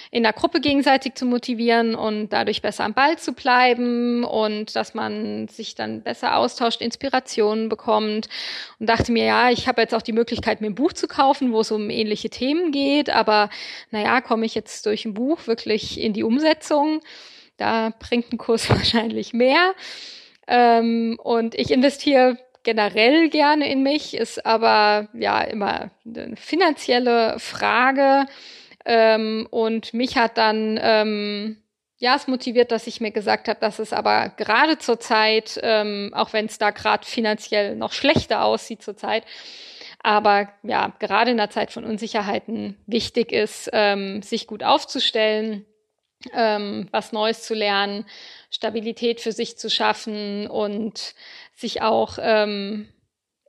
in 0.10 0.24
der 0.24 0.32
Gruppe 0.32 0.62
gegenseitig 0.62 1.16
zu 1.16 1.26
motivieren 1.26 1.96
und 1.96 2.30
dadurch 2.30 2.62
besser 2.62 2.86
am 2.86 2.94
Ball 2.94 3.18
zu 3.18 3.34
bleiben 3.34 4.24
und 4.24 4.74
dass 4.78 4.94
man 4.94 5.50
sich 5.50 5.76
dann 5.76 6.02
besser 6.02 6.38
austauscht, 6.38 6.80
Inspirationen 6.80 7.68
bekommt 7.68 8.30
und 8.80 8.88
dachte 8.88 9.12
mir, 9.12 9.26
ja, 9.26 9.50
ich 9.50 9.68
habe 9.68 9.82
jetzt 9.82 9.94
auch 9.94 10.02
die 10.02 10.14
Möglichkeit, 10.14 10.62
mir 10.62 10.68
ein 10.68 10.76
Buch 10.76 10.94
zu 10.94 11.10
kaufen, 11.10 11.52
wo 11.52 11.60
es 11.60 11.72
um 11.72 11.90
ähnliche 11.90 12.30
Themen 12.30 12.72
geht, 12.72 13.10
aber 13.10 13.50
naja, 13.92 14.22
komme 14.22 14.46
ich 14.46 14.56
jetzt 14.56 14.86
durch 14.86 15.04
ein 15.04 15.14
Buch 15.14 15.46
wirklich 15.48 16.00
in 16.00 16.14
die 16.14 16.24
Umsetzung? 16.24 17.02
Da 17.58 17.92
bringt 18.00 18.32
ein 18.32 18.38
Kurs 18.38 18.70
wahrscheinlich 18.70 19.34
mehr. 19.34 19.74
Ähm, 20.48 21.20
und 21.22 21.56
ich 21.56 21.72
investiere 21.72 22.38
generell 22.64 23.30
gerne 23.30 23.72
in 23.72 23.84
mich, 23.84 24.16
ist 24.16 24.46
aber 24.46 25.08
ja 25.14 25.42
immer 25.42 25.92
eine 26.06 26.36
finanzielle 26.36 27.40
Frage. 27.40 28.26
Ähm, 28.86 29.48
und 29.50 29.94
mich 29.94 30.18
hat 30.18 30.38
dann 30.38 30.80
ähm, 30.82 31.58
ja 31.98 32.16
es 32.16 32.28
motiviert, 32.28 32.72
dass 32.72 32.88
ich 32.88 33.02
mir 33.02 33.12
gesagt 33.12 33.48
habe, 33.48 33.60
dass 33.60 33.80
es 33.80 33.94
aber 33.94 34.30
gerade 34.30 34.78
zur 34.78 35.00
Zeit, 35.00 35.60
ähm, 35.64 36.12
auch 36.14 36.34
wenn 36.34 36.46
es 36.46 36.58
da 36.58 36.72
gerade 36.72 37.06
finanziell 37.06 37.76
noch 37.76 37.94
schlechter 37.94 38.44
aussieht 38.44 38.82
zur 38.82 38.98
Zeit, 38.98 39.24
aber 40.06 40.50
ja, 40.62 40.94
gerade 41.00 41.32
in 41.32 41.38
der 41.38 41.50
Zeit 41.50 41.72
von 41.72 41.84
Unsicherheiten 41.84 42.78
wichtig 42.86 43.32
ist, 43.32 43.72
ähm, 43.74 44.22
sich 44.22 44.46
gut 44.46 44.64
aufzustellen, 44.64 45.66
ähm, 46.32 46.88
was 46.92 47.12
Neues 47.12 47.42
zu 47.42 47.56
lernen, 47.56 48.06
Stabilität 48.56 49.20
für 49.20 49.34
sich 49.34 49.58
zu 49.58 49.70
schaffen 49.70 50.48
und 50.48 51.14
sich 51.54 51.82
auch 51.82 52.18
ähm, 52.22 52.88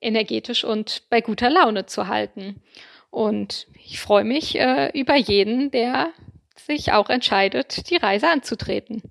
energetisch 0.01 0.65
und 0.65 1.05
bei 1.11 1.21
guter 1.21 1.49
Laune 1.49 1.87
zu 1.87 2.09
halten. 2.09 2.63
Und 3.11 3.69
ich 3.85 4.01
freue 4.01 4.25
mich 4.25 4.59
äh, 4.59 4.91
über 4.99 5.15
jeden, 5.15 5.71
der 5.71 6.11
sich 6.57 6.93
auch 6.93 7.09
entscheidet, 7.09 7.89
die 7.89 7.97
Reise 7.97 8.29
anzutreten. 8.29 9.03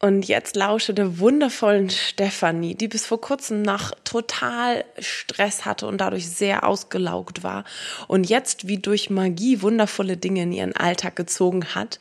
Und 0.00 0.28
jetzt 0.28 0.54
lausche 0.54 0.94
der 0.94 1.18
wundervollen 1.18 1.90
Stefanie, 1.90 2.76
die 2.76 2.86
bis 2.86 3.04
vor 3.04 3.20
kurzem 3.20 3.62
noch 3.62 3.90
total 4.04 4.84
Stress 5.00 5.64
hatte 5.64 5.88
und 5.88 6.00
dadurch 6.00 6.30
sehr 6.30 6.64
ausgelaugt 6.64 7.42
war 7.42 7.64
und 8.06 8.28
jetzt 8.28 8.68
wie 8.68 8.78
durch 8.78 9.10
Magie 9.10 9.60
wundervolle 9.60 10.16
Dinge 10.16 10.42
in 10.42 10.52
ihren 10.52 10.76
Alltag 10.76 11.16
gezogen 11.16 11.74
hat 11.74 11.98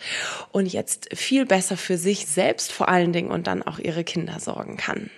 und 0.52 0.68
jetzt 0.68 1.10
viel 1.18 1.48
besser 1.48 1.76
für 1.76 1.98
sich 1.98 2.28
selbst 2.28 2.72
vor 2.72 2.88
allen 2.88 3.14
Dingen 3.14 3.32
und 3.32 3.48
dann 3.48 3.64
auch 3.64 3.80
ihre 3.80 4.04
Kinder 4.04 4.40
sorgen 4.40 4.78
kann. 4.78 5.10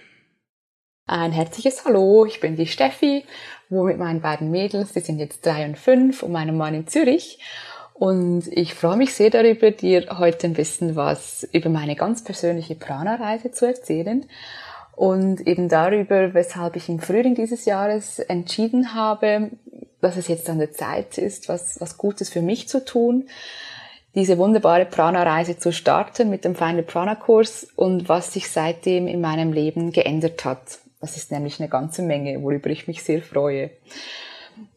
Ein 1.06 1.34
herzliches 1.34 1.84
Hallo, 1.84 2.24
ich 2.26 2.40
bin 2.40 2.56
die 2.56 2.68
Steffi, 2.68 3.26
wo 3.68 3.84
mit 3.84 3.98
meinen 3.98 4.22
beiden 4.22 4.52
Mädels, 4.52 4.94
die 4.94 5.02
sind 5.02 5.20
jetzt 5.20 5.46
drei 5.46 5.66
und 5.66 5.78
fünf, 5.78 6.24
und 6.24 6.32
meinem 6.32 6.56
Mann 6.56 6.76
in 6.76 6.88
Zürich. 6.88 7.40
Und 8.00 8.48
ich 8.48 8.76
freue 8.76 8.96
mich 8.96 9.14
sehr 9.14 9.30
darüber, 9.30 9.72
dir 9.72 10.18
heute 10.18 10.48
ein 10.48 10.54
bisschen 10.54 10.96
was 10.96 11.46
über 11.52 11.70
meine 11.70 11.96
ganz 11.96 12.24
persönliche 12.24 12.76
Prana-Reise 12.76 13.52
zu 13.52 13.68
erzählen. 13.68 14.26
Und 14.96 15.46
eben 15.46 15.68
darüber, 15.68 16.34
weshalb 16.34 16.78
ich 16.78 16.88
im 16.88 17.00
Frühling 17.00 17.36
dieses 17.36 17.66
Jahres 17.66 18.20
entschieden 18.20 18.94
habe, 18.94 19.52
dass 20.00 20.16
es 20.16 20.30
jetzt 20.30 20.50
an 20.50 20.60
der 20.60 20.72
Zeit 20.72 21.18
ist, 21.18 21.50
was, 21.50 21.82
was 21.82 21.98
Gutes 21.98 22.30
für 22.30 22.42
mich 22.42 22.70
zu 22.70 22.86
tun 22.86 23.28
diese 24.16 24.38
wunderbare 24.38 24.86
Prana-Reise 24.86 25.58
zu 25.58 25.72
starten 25.72 26.30
mit 26.30 26.44
dem 26.44 26.56
Final 26.56 26.84
Prana-Kurs 26.84 27.68
und 27.76 28.10
was 28.10 28.34
sich 28.34 28.50
seitdem 28.50 29.08
in 29.08 29.22
meinem 29.22 29.54
Leben 29.54 29.92
geändert 29.92 30.46
hat. 30.46 30.80
Das 31.00 31.16
ist 31.16 31.32
nämlich 31.32 31.60
eine 31.60 31.70
ganze 31.70 32.02
Menge, 32.02 32.42
worüber 32.42 32.70
ich 32.70 32.88
mich 32.88 33.04
sehr 33.04 33.22
freue. 33.22 33.70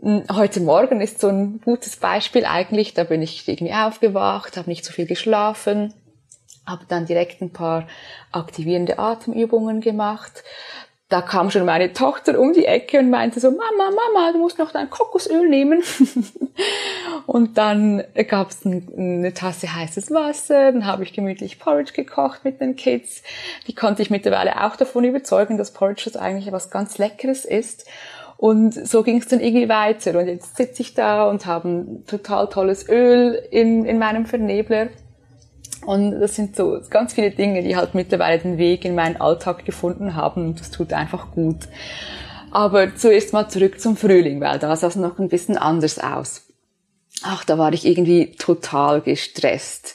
Hm, 0.01 0.25
heute 0.33 0.61
Morgen 0.61 1.01
ist 1.01 1.21
so 1.21 1.29
ein 1.29 1.61
gutes 1.64 1.97
Beispiel 1.97 2.45
eigentlich. 2.45 2.95
Da 2.95 3.05
bin 3.05 3.23
ich 3.23 3.47
irgendwie 3.49 3.75
aufgewacht, 3.75 4.57
habe 4.57 4.71
nicht 4.71 4.85
so 4.85 4.92
viel 4.92 5.07
geschlafen, 5.07 5.95
habe 6.66 6.85
dann 6.88 7.07
direkt 7.07 7.40
ein 7.40 7.53
paar 7.53 7.87
aktivierende 8.33 8.99
Atemübungen 8.99 9.81
gemacht, 9.81 10.42
da 11.12 11.21
kam 11.21 11.51
schon 11.51 11.66
meine 11.66 11.92
Tochter 11.92 12.40
um 12.40 12.55
die 12.55 12.64
Ecke 12.64 12.99
und 12.99 13.11
meinte 13.11 13.38
so, 13.38 13.51
Mama, 13.51 13.90
Mama, 13.90 14.33
du 14.33 14.38
musst 14.38 14.59
noch 14.59 14.73
dein 14.73 14.88
Kokosöl 14.88 15.47
nehmen. 15.47 15.83
und 17.27 17.59
dann 17.59 18.03
gab 18.29 18.49
es 18.49 18.64
eine 18.64 19.35
Tasse 19.35 19.75
heißes 19.75 20.11
Wasser, 20.11 20.73
dann 20.73 20.87
habe 20.87 21.03
ich 21.03 21.12
gemütlich 21.12 21.59
Porridge 21.59 21.92
gekocht 21.92 22.47
mit 22.47 22.62
den 22.62 22.77
Kids. 22.77 23.23
Die 23.66 23.75
konnte 23.75 24.01
ich 24.01 24.09
mittlerweile 24.09 24.64
auch 24.64 24.75
davon 24.75 25.05
überzeugen, 25.05 25.59
dass 25.59 25.75
Porridge 25.75 26.05
das 26.07 26.16
eigentlich 26.16 26.51
was 26.51 26.71
ganz 26.71 26.97
Leckeres 26.97 27.45
ist. 27.45 27.87
Und 28.42 28.74
so 28.74 29.05
ging 29.05 29.18
es 29.18 29.28
dann 29.28 29.38
irgendwie 29.38 29.68
weiter. 29.68 30.18
Und 30.18 30.26
jetzt 30.26 30.57
sitze 30.57 30.83
ich 30.83 30.94
da 30.94 31.31
und 31.31 31.46
habe 31.46 31.68
ein 31.68 32.07
total 32.07 32.48
tolles 32.48 32.88
Öl 32.88 33.40
in, 33.52 33.85
in 33.85 34.00
meinem 34.00 34.26
Vernebler 34.26 34.88
und 35.87 36.20
das 36.20 36.35
sind 36.35 36.57
so 36.57 36.81
ganz 36.90 37.12
viele 37.12 37.31
Dinge, 37.31 37.62
die 37.62 37.76
halt 37.76 37.94
mittlerweile 37.94 38.40
den 38.40 38.59
Weg 38.59 38.85
in 38.85 38.96
meinen 38.96 39.20
Alltag 39.20 39.64
gefunden 39.64 40.16
haben 40.16 40.46
und 40.46 40.61
das 40.61 40.72
tut 40.72 40.92
einfach 40.92 41.31
gut. 41.31 41.68
Aber 42.50 42.96
zuerst 42.96 43.33
mal 43.33 43.48
zurück 43.48 43.81
zum 43.81 43.96
Frühling, 43.96 44.40
weil 44.40 44.59
da 44.59 44.74
sah 44.74 44.88
es 44.88 44.96
noch 44.96 45.20
ein 45.20 45.28
bisschen 45.28 45.57
anders 45.57 46.00
aus. 46.00 46.48
Ach, 47.22 47.44
da 47.44 47.59
war 47.59 47.72
ich 47.72 47.87
irgendwie 47.87 48.33
total 48.33 49.02
gestresst. 49.02 49.94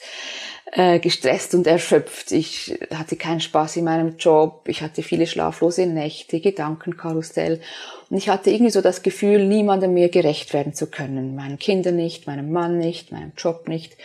Äh, 0.73 0.99
gestresst 0.99 1.53
und 1.55 1.65
erschöpft. 1.65 2.31
Ich 2.31 2.77
hatte 2.93 3.15
keinen 3.15 3.39
Spaß 3.39 3.77
in 3.77 3.85
meinem 3.85 4.17
Job. 4.17 4.63
Ich 4.67 4.81
hatte 4.81 5.01
viele 5.01 5.25
schlaflose 5.25 5.85
Nächte, 5.85 6.41
Gedankenkarussell. 6.41 7.61
Und 8.09 8.17
ich 8.17 8.29
hatte 8.29 8.49
irgendwie 8.49 8.71
so 8.71 8.81
das 8.81 9.03
Gefühl, 9.03 9.45
niemandem 9.45 9.93
mehr 9.93 10.09
gerecht 10.09 10.53
werden 10.53 10.73
zu 10.73 10.87
können. 10.87 11.35
Meinen 11.35 11.59
Kindern 11.59 11.97
nicht, 11.97 12.27
meinem 12.27 12.51
Mann 12.51 12.77
nicht, 12.77 13.11
meinem 13.11 13.33
Job 13.37 13.67
nicht 13.67 13.97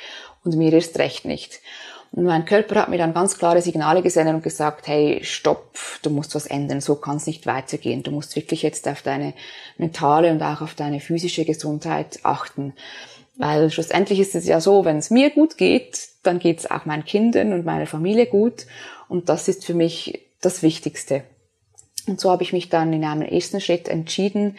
und 0.44 0.56
mir 0.56 0.72
erst 0.72 0.98
recht 0.98 1.24
nicht. 1.24 1.60
Und 2.12 2.24
mein 2.24 2.44
Körper 2.44 2.82
hat 2.82 2.88
mir 2.90 2.98
dann 2.98 3.14
ganz 3.14 3.38
klare 3.38 3.62
Signale 3.62 4.02
gesendet 4.02 4.34
und 4.34 4.42
gesagt, 4.42 4.86
hey, 4.86 5.20
stopp, 5.22 5.78
du 6.02 6.10
musst 6.10 6.34
was 6.34 6.46
ändern, 6.46 6.82
so 6.82 6.96
kann 6.96 7.16
es 7.16 7.26
nicht 7.26 7.46
weitergehen. 7.46 8.02
Du 8.02 8.10
musst 8.10 8.36
wirklich 8.36 8.62
jetzt 8.62 8.86
auf 8.86 9.00
deine 9.00 9.32
mentale 9.78 10.30
und 10.30 10.42
auch 10.42 10.60
auf 10.60 10.74
deine 10.74 11.00
physische 11.00 11.46
Gesundheit 11.46 12.20
achten. 12.22 12.74
Weil 13.36 13.70
schlussendlich 13.70 14.20
ist 14.20 14.34
es 14.34 14.46
ja 14.46 14.60
so, 14.60 14.84
wenn 14.84 14.98
es 14.98 15.10
mir 15.10 15.30
gut 15.30 15.56
geht, 15.56 16.08
dann 16.22 16.38
geht 16.38 16.58
es 16.58 16.70
auch 16.70 16.84
meinen 16.84 17.06
Kindern 17.06 17.54
und 17.54 17.64
meiner 17.64 17.86
Familie 17.86 18.26
gut. 18.26 18.66
Und 19.08 19.30
das 19.30 19.48
ist 19.48 19.64
für 19.64 19.74
mich 19.74 20.20
das 20.42 20.62
Wichtigste. 20.62 21.24
Und 22.06 22.20
so 22.20 22.30
habe 22.30 22.42
ich 22.42 22.52
mich 22.52 22.68
dann 22.68 22.92
in 22.92 23.04
einem 23.04 23.22
ersten 23.22 23.60
Schritt 23.60 23.88
entschieden, 23.88 24.56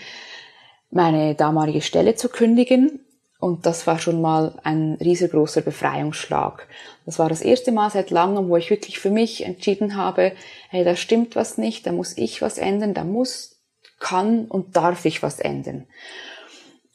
meine 0.89 1.35
damalige 1.35 1.81
Stelle 1.81 2.15
zu 2.15 2.29
kündigen 2.29 2.99
und 3.43 3.65
das 3.65 3.85
war 3.87 3.99
schon 3.99 4.21
mal 4.21 4.57
ein 4.63 4.93
riesengroßer 5.01 5.59
Befreiungsschlag. 5.59 6.65
Das 7.05 7.19
war 7.19 7.27
das 7.27 7.41
erste 7.41 7.73
Mal 7.73 7.89
seit 7.89 8.09
langem, 8.09 8.47
wo 8.47 8.55
ich 8.55 8.69
wirklich 8.69 8.99
für 8.99 9.09
mich 9.09 9.43
entschieden 9.43 9.97
habe, 9.97 10.31
hey, 10.69 10.85
da 10.85 10.95
stimmt 10.95 11.35
was 11.35 11.57
nicht, 11.57 11.85
da 11.85 11.91
muss 11.91 12.17
ich 12.17 12.41
was 12.41 12.57
ändern, 12.57 12.93
da 12.93 13.03
muss, 13.03 13.59
kann 13.99 14.45
und 14.45 14.77
darf 14.77 15.03
ich 15.03 15.23
was 15.23 15.41
ändern. 15.41 15.87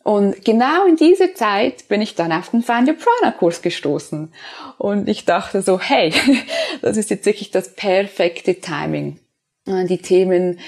Und 0.05 0.43
genau 0.43 0.87
in 0.87 0.97
dieser 0.97 1.35
Zeit 1.35 1.87
bin 1.89 2.01
ich 2.01 2.15
dann 2.15 2.33
auf 2.33 2.49
den 2.49 2.63
Find 2.63 2.89
Your 2.89 2.95
Prana 2.95 3.33
Kurs 3.33 3.61
gestoßen. 3.61 4.33
Und 4.79 5.07
ich 5.07 5.27
dachte 5.27 5.61
so, 5.61 5.79
hey, 5.79 6.15
das 6.81 6.97
ist 6.97 7.11
jetzt 7.11 7.27
wirklich 7.27 7.51
das 7.51 7.75
perfekte 7.75 8.55
Timing. 8.55 9.21
Die 9.69 9.99
Themen 9.99 10.59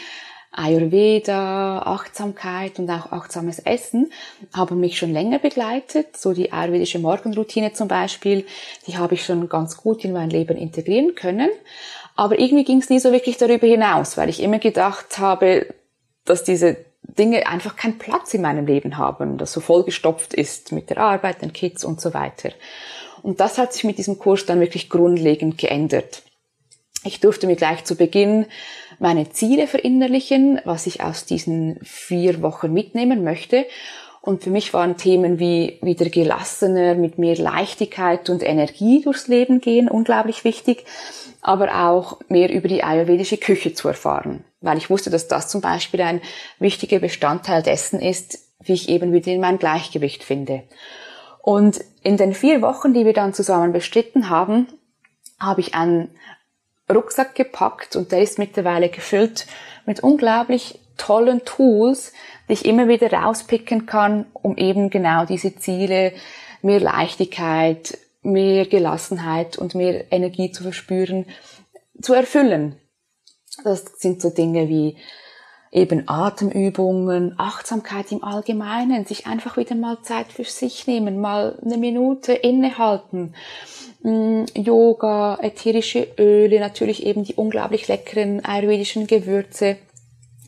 Ayurveda, 0.52 1.78
Achtsamkeit 1.78 2.78
und 2.78 2.90
auch 2.90 3.12
achtsames 3.12 3.60
Essen 3.60 4.12
haben 4.52 4.78
mich 4.78 4.98
schon 4.98 5.12
länger 5.12 5.38
begleitet. 5.38 6.16
So 6.18 6.34
die 6.34 6.52
ayurvedische 6.52 6.98
Morgenroutine 6.98 7.72
zum 7.72 7.88
Beispiel, 7.88 8.44
die 8.86 8.98
habe 8.98 9.14
ich 9.14 9.24
schon 9.24 9.48
ganz 9.48 9.76
gut 9.78 10.04
in 10.04 10.12
mein 10.12 10.28
Leben 10.28 10.56
integrieren 10.56 11.14
können. 11.14 11.48
Aber 12.14 12.38
irgendwie 12.38 12.64
ging 12.64 12.78
es 12.78 12.90
nie 12.90 12.98
so 12.98 13.10
wirklich 13.10 13.38
darüber 13.38 13.66
hinaus, 13.66 14.18
weil 14.18 14.28
ich 14.28 14.42
immer 14.42 14.58
gedacht 14.58 15.18
habe, 15.18 15.72
dass 16.26 16.44
diese 16.44 16.76
Dinge 17.02 17.46
einfach 17.46 17.76
keinen 17.76 17.98
Platz 17.98 18.34
in 18.34 18.42
meinem 18.42 18.66
Leben 18.66 18.98
haben, 18.98 19.38
das 19.38 19.52
so 19.52 19.60
vollgestopft 19.60 20.34
ist 20.34 20.72
mit 20.72 20.90
der 20.90 20.98
Arbeit, 20.98 21.40
den 21.40 21.52
Kids 21.54 21.84
und 21.84 22.00
so 22.00 22.12
weiter. 22.12 22.50
Und 23.22 23.40
das 23.40 23.56
hat 23.56 23.72
sich 23.72 23.84
mit 23.84 23.98
diesem 23.98 24.18
Kurs 24.18 24.44
dann 24.46 24.60
wirklich 24.60 24.90
grundlegend 24.90 25.58
geändert. 25.58 26.22
Ich 27.02 27.20
durfte 27.20 27.46
mir 27.46 27.56
gleich 27.56 27.84
zu 27.84 27.96
Beginn 27.96 28.46
meine 29.00 29.30
Ziele 29.30 29.66
verinnerlichen, 29.66 30.60
was 30.64 30.86
ich 30.86 31.02
aus 31.02 31.24
diesen 31.24 31.80
vier 31.82 32.42
Wochen 32.42 32.72
mitnehmen 32.72 33.24
möchte. 33.24 33.66
Und 34.20 34.44
für 34.44 34.50
mich 34.50 34.74
waren 34.74 34.98
Themen 34.98 35.38
wie 35.38 35.78
wieder 35.80 36.10
gelassener, 36.10 36.94
mit 36.94 37.18
mehr 37.18 37.36
Leichtigkeit 37.36 38.28
und 38.28 38.42
Energie 38.42 39.00
durchs 39.02 39.28
Leben 39.28 39.62
gehen 39.62 39.88
unglaublich 39.88 40.44
wichtig, 40.44 40.84
aber 41.40 41.88
auch 41.88 42.20
mehr 42.28 42.52
über 42.52 42.68
die 42.68 42.84
ayurvedische 42.84 43.38
Küche 43.38 43.72
zu 43.72 43.88
erfahren, 43.88 44.44
weil 44.60 44.76
ich 44.76 44.90
wusste, 44.90 45.08
dass 45.08 45.26
das 45.26 45.48
zum 45.48 45.62
Beispiel 45.62 46.02
ein 46.02 46.20
wichtiger 46.58 46.98
Bestandteil 46.98 47.62
dessen 47.62 47.98
ist, 47.98 48.38
wie 48.62 48.74
ich 48.74 48.90
eben 48.90 49.14
wieder 49.14 49.32
in 49.32 49.40
mein 49.40 49.58
Gleichgewicht 49.58 50.22
finde. 50.22 50.64
Und 51.40 51.80
in 52.02 52.18
den 52.18 52.34
vier 52.34 52.60
Wochen, 52.60 52.92
die 52.92 53.06
wir 53.06 53.14
dann 53.14 53.32
zusammen 53.32 53.72
bestritten 53.72 54.28
haben, 54.28 54.68
habe 55.38 55.62
ich 55.62 55.74
einen 55.74 56.10
Rucksack 56.90 57.34
gepackt 57.34 57.96
und 57.96 58.12
der 58.12 58.22
ist 58.22 58.38
mittlerweile 58.38 58.88
gefüllt 58.88 59.46
mit 59.86 60.00
unglaublich 60.00 60.80
tollen 60.96 61.44
Tools, 61.44 62.12
die 62.48 62.54
ich 62.54 62.64
immer 62.64 62.88
wieder 62.88 63.12
rauspicken 63.12 63.86
kann, 63.86 64.26
um 64.32 64.56
eben 64.56 64.90
genau 64.90 65.24
diese 65.24 65.56
Ziele, 65.56 66.12
mehr 66.62 66.80
Leichtigkeit, 66.80 67.98
mehr 68.22 68.66
Gelassenheit 68.66 69.56
und 69.56 69.74
mehr 69.74 70.12
Energie 70.12 70.52
zu 70.52 70.62
verspüren, 70.62 71.26
zu 72.00 72.12
erfüllen. 72.12 72.76
Das 73.64 73.84
sind 73.98 74.20
so 74.20 74.30
Dinge 74.30 74.68
wie 74.68 74.96
eben 75.72 76.08
Atemübungen, 76.08 77.34
Achtsamkeit 77.38 78.10
im 78.10 78.24
Allgemeinen, 78.24 79.06
sich 79.06 79.26
einfach 79.26 79.56
wieder 79.56 79.76
mal 79.76 80.02
Zeit 80.02 80.32
für 80.32 80.44
sich 80.44 80.86
nehmen, 80.86 81.20
mal 81.20 81.58
eine 81.64 81.76
Minute 81.76 82.32
innehalten, 82.32 83.34
mm, 84.02 84.44
Yoga, 84.54 85.38
ätherische 85.40 86.06
Öle, 86.18 86.60
natürlich 86.60 87.06
eben 87.06 87.24
die 87.24 87.34
unglaublich 87.34 87.88
leckeren 87.88 88.44
ayurvedischen 88.44 89.06
Gewürze, 89.06 89.76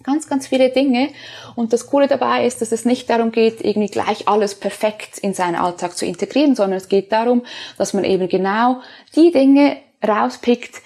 ganz, 0.02 0.28
ganz 0.28 0.46
viele 0.46 0.70
Dinge. 0.70 1.08
Und 1.54 1.72
das 1.72 1.86
Coole 1.86 2.08
dabei 2.08 2.46
ist, 2.46 2.60
dass 2.60 2.72
es 2.72 2.84
nicht 2.84 3.08
darum 3.10 3.32
geht, 3.32 3.60
irgendwie 3.60 3.90
gleich 3.90 4.28
alles 4.28 4.54
perfekt 4.54 5.18
in 5.18 5.34
seinen 5.34 5.56
Alltag 5.56 5.96
zu 5.96 6.06
integrieren, 6.06 6.54
sondern 6.54 6.76
es 6.76 6.88
geht 6.88 7.12
darum, 7.12 7.42
dass 7.78 7.94
man 7.94 8.04
eben 8.04 8.28
genau 8.28 8.80
die 9.16 9.30
Dinge 9.30 9.76
rauspickt, 10.06 10.82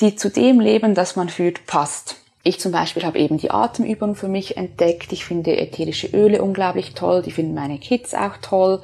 die 0.00 0.16
zu 0.16 0.30
dem 0.30 0.60
Leben, 0.60 0.94
das 0.94 1.16
man 1.16 1.28
führt, 1.28 1.66
passt. 1.66 2.16
Ich 2.42 2.60
zum 2.60 2.72
Beispiel 2.72 3.04
habe 3.04 3.18
eben 3.18 3.38
die 3.38 3.50
Atemübung 3.50 4.16
für 4.16 4.28
mich 4.28 4.58
entdeckt. 4.58 5.12
Ich 5.12 5.24
finde 5.24 5.56
ätherische 5.56 6.08
Öle 6.08 6.42
unglaublich 6.42 6.92
toll. 6.92 7.22
Die 7.22 7.30
finden 7.30 7.54
meine 7.54 7.78
Kids 7.78 8.12
auch 8.14 8.36
toll. 8.42 8.82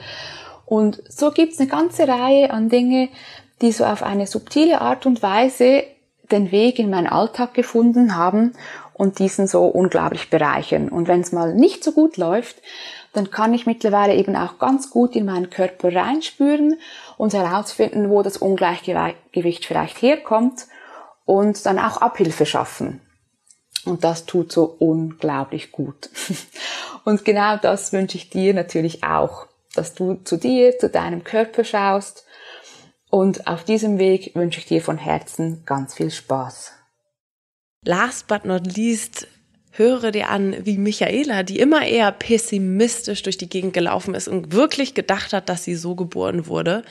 Und 0.70 1.02
so 1.08 1.32
gibt's 1.32 1.58
eine 1.58 1.68
ganze 1.68 2.06
Reihe 2.06 2.52
an 2.52 2.68
Dinge, 2.68 3.08
die 3.60 3.72
so 3.72 3.84
auf 3.84 4.04
eine 4.04 4.28
subtile 4.28 4.80
Art 4.80 5.04
und 5.04 5.20
Weise 5.20 5.82
den 6.30 6.52
Weg 6.52 6.78
in 6.78 6.90
meinen 6.90 7.08
Alltag 7.08 7.54
gefunden 7.54 8.14
haben 8.14 8.52
und 8.92 9.18
diesen 9.18 9.48
so 9.48 9.64
unglaublich 9.64 10.30
bereichern. 10.30 10.88
Und 10.88 11.08
wenn 11.08 11.22
es 11.22 11.32
mal 11.32 11.56
nicht 11.56 11.82
so 11.82 11.90
gut 11.90 12.18
läuft, 12.18 12.62
dann 13.12 13.32
kann 13.32 13.52
ich 13.52 13.66
mittlerweile 13.66 14.14
eben 14.14 14.36
auch 14.36 14.60
ganz 14.60 14.90
gut 14.90 15.16
in 15.16 15.24
meinen 15.24 15.50
Körper 15.50 15.92
reinspüren 15.92 16.78
und 17.16 17.34
herausfinden, 17.34 18.08
wo 18.08 18.22
das 18.22 18.36
Ungleichgewicht 18.36 19.66
vielleicht 19.66 20.00
herkommt 20.00 20.68
und 21.24 21.66
dann 21.66 21.80
auch 21.80 21.96
Abhilfe 21.96 22.46
schaffen. 22.46 23.00
Und 23.86 24.04
das 24.04 24.24
tut 24.24 24.52
so 24.52 24.76
unglaublich 24.78 25.72
gut. 25.72 26.10
Und 27.04 27.24
genau 27.24 27.56
das 27.56 27.94
wünsche 27.94 28.18
ich 28.18 28.28
dir 28.28 28.52
natürlich 28.52 29.02
auch, 29.02 29.46
dass 29.74 29.94
du 29.94 30.14
zu 30.24 30.36
dir, 30.36 30.78
zu 30.78 30.88
deinem 30.88 31.24
Körper 31.24 31.64
schaust. 31.64 32.24
Und 33.10 33.46
auf 33.46 33.64
diesem 33.64 33.98
Weg 33.98 34.32
wünsche 34.34 34.60
ich 34.60 34.66
dir 34.66 34.82
von 34.82 34.98
Herzen 34.98 35.64
ganz 35.66 35.94
viel 35.94 36.10
Spaß. 36.10 36.72
Last 37.84 38.26
but 38.26 38.44
not 38.44 38.76
least 38.76 39.26
höre 39.72 40.10
dir 40.10 40.28
an, 40.28 40.54
wie 40.66 40.78
Michaela, 40.78 41.42
die 41.42 41.58
immer 41.58 41.86
eher 41.86 42.12
pessimistisch 42.12 43.22
durch 43.22 43.38
die 43.38 43.48
Gegend 43.48 43.72
gelaufen 43.72 44.14
ist 44.14 44.28
und 44.28 44.52
wirklich 44.52 44.94
gedacht 44.94 45.32
hat, 45.32 45.48
dass 45.48 45.64
sie 45.64 45.76
so 45.76 45.94
geboren 45.94 46.46
wurde, 46.46 46.84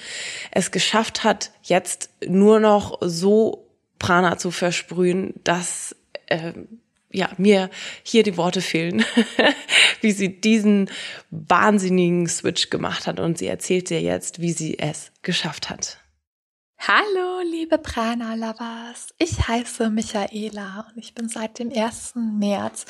es 0.51 0.71
geschafft 0.71 1.23
hat, 1.23 1.51
jetzt 1.61 2.09
nur 2.25 2.59
noch 2.59 2.97
so 3.01 3.67
Prana 3.99 4.37
zu 4.37 4.49
versprühen, 4.49 5.33
dass 5.43 5.95
äh, 6.27 6.53
ja, 7.11 7.29
mir 7.37 7.69
hier 8.03 8.23
die 8.23 8.37
Worte 8.37 8.61
fehlen, 8.61 9.03
wie 10.01 10.11
sie 10.11 10.39
diesen 10.39 10.89
wahnsinnigen 11.31 12.27
Switch 12.27 12.69
gemacht 12.69 13.07
hat. 13.07 13.19
Und 13.19 13.37
sie 13.37 13.47
erzählt 13.47 13.89
dir 13.89 14.01
jetzt, 14.01 14.41
wie 14.41 14.51
sie 14.51 14.79
es 14.79 15.11
geschafft 15.21 15.69
hat. 15.69 15.97
Hallo, 16.79 17.41
liebe 17.43 17.77
Prana-Lovers. 17.77 19.13
Ich 19.17 19.47
heiße 19.47 19.89
Michaela 19.89 20.87
und 20.89 21.03
ich 21.03 21.13
bin 21.13 21.27
seit 21.27 21.59
dem 21.59 21.71
1. 21.75 22.13
März 22.15 22.85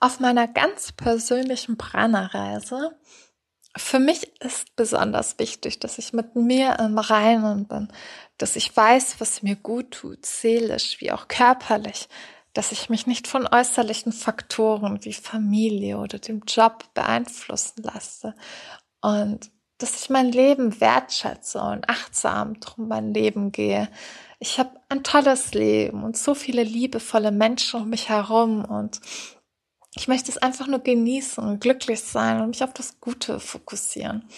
auf 0.00 0.18
meiner 0.18 0.48
ganz 0.48 0.92
persönlichen 0.92 1.76
Prana-Reise. 1.76 2.96
Für 3.76 4.00
mich 4.00 4.40
ist 4.40 4.74
besonders 4.74 5.38
wichtig, 5.38 5.78
dass 5.78 5.98
ich 5.98 6.12
mit 6.12 6.34
mir 6.34 6.78
im 6.80 6.98
Reinen 6.98 7.68
bin, 7.68 7.88
dass 8.38 8.56
ich 8.56 8.76
weiß, 8.76 9.20
was 9.20 9.42
mir 9.42 9.54
gut 9.54 9.92
tut, 9.92 10.26
seelisch 10.26 11.00
wie 11.00 11.12
auch 11.12 11.28
körperlich, 11.28 12.08
dass 12.58 12.72
ich 12.72 12.90
mich 12.90 13.06
nicht 13.06 13.28
von 13.28 13.46
äußerlichen 13.46 14.10
Faktoren 14.10 15.04
wie 15.04 15.12
Familie 15.12 15.96
oder 15.98 16.18
dem 16.18 16.42
Job 16.44 16.92
beeinflussen 16.92 17.84
lasse 17.84 18.34
und 19.00 19.52
dass 19.78 20.02
ich 20.02 20.10
mein 20.10 20.32
Leben 20.32 20.80
wertschätze 20.80 21.60
und 21.60 21.88
achtsam 21.88 22.58
drum 22.58 22.88
mein 22.88 23.14
Leben 23.14 23.52
gehe. 23.52 23.88
Ich 24.40 24.58
habe 24.58 24.72
ein 24.88 25.04
tolles 25.04 25.54
Leben 25.54 26.02
und 26.02 26.16
so 26.16 26.34
viele 26.34 26.64
liebevolle 26.64 27.30
Menschen 27.30 27.82
um 27.82 27.90
mich 27.90 28.08
herum 28.08 28.64
und 28.64 29.00
ich 29.94 30.08
möchte 30.08 30.32
es 30.32 30.38
einfach 30.38 30.66
nur 30.66 30.80
genießen 30.80 31.44
und 31.44 31.60
glücklich 31.60 32.00
sein 32.00 32.40
und 32.40 32.48
mich 32.48 32.64
auf 32.64 32.74
das 32.74 32.98
Gute 32.98 33.38
fokussieren. 33.38 34.28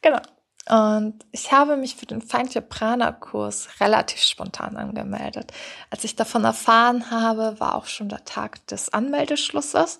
Genau. 0.00 0.22
Und 0.68 1.24
ich 1.32 1.50
habe 1.50 1.76
mich 1.76 1.96
für 1.96 2.06
den 2.06 2.20
Feindje 2.20 2.60
Prana 2.60 3.12
Kurs 3.12 3.68
relativ 3.80 4.20
spontan 4.20 4.76
angemeldet. 4.76 5.52
Als 5.90 6.04
ich 6.04 6.14
davon 6.14 6.44
erfahren 6.44 7.10
habe, 7.10 7.58
war 7.58 7.74
auch 7.74 7.86
schon 7.86 8.10
der 8.10 8.24
Tag 8.24 8.66
des 8.66 8.92
Anmeldeschlusses 8.92 9.98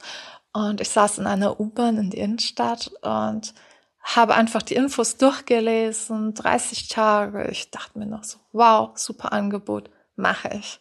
und 0.53 0.81
ich 0.81 0.91
saß 0.91 1.19
in 1.19 1.27
einer 1.27 1.61
U-Bahn 1.61 1.97
in 1.97 2.11
die 2.11 2.19
Innenstadt 2.19 2.91
und 3.03 3.55
habe 4.03 4.35
einfach 4.35 4.63
die 4.63 4.75
Infos 4.75 5.17
durchgelesen, 5.17 6.35
30 6.35 6.89
Tage. 6.89 7.49
Ich 7.51 7.71
dachte 7.71 7.99
mir 7.99 8.07
noch 8.07 8.25
so, 8.25 8.39
wow, 8.53 8.91
super 8.95 9.33
Angebot, 9.33 9.91
mache 10.17 10.51
ich. 10.55 10.81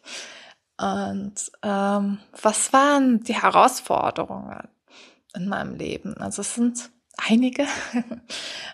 Und 0.78 1.34
ähm, 1.62 2.18
was 2.40 2.72
waren 2.72 3.20
die 3.22 3.34
Herausforderungen 3.34 4.68
in 5.34 5.48
meinem 5.48 5.74
Leben? 5.74 6.16
Also 6.18 6.42
es 6.42 6.54
sind 6.54 6.90
einige. 7.18 7.66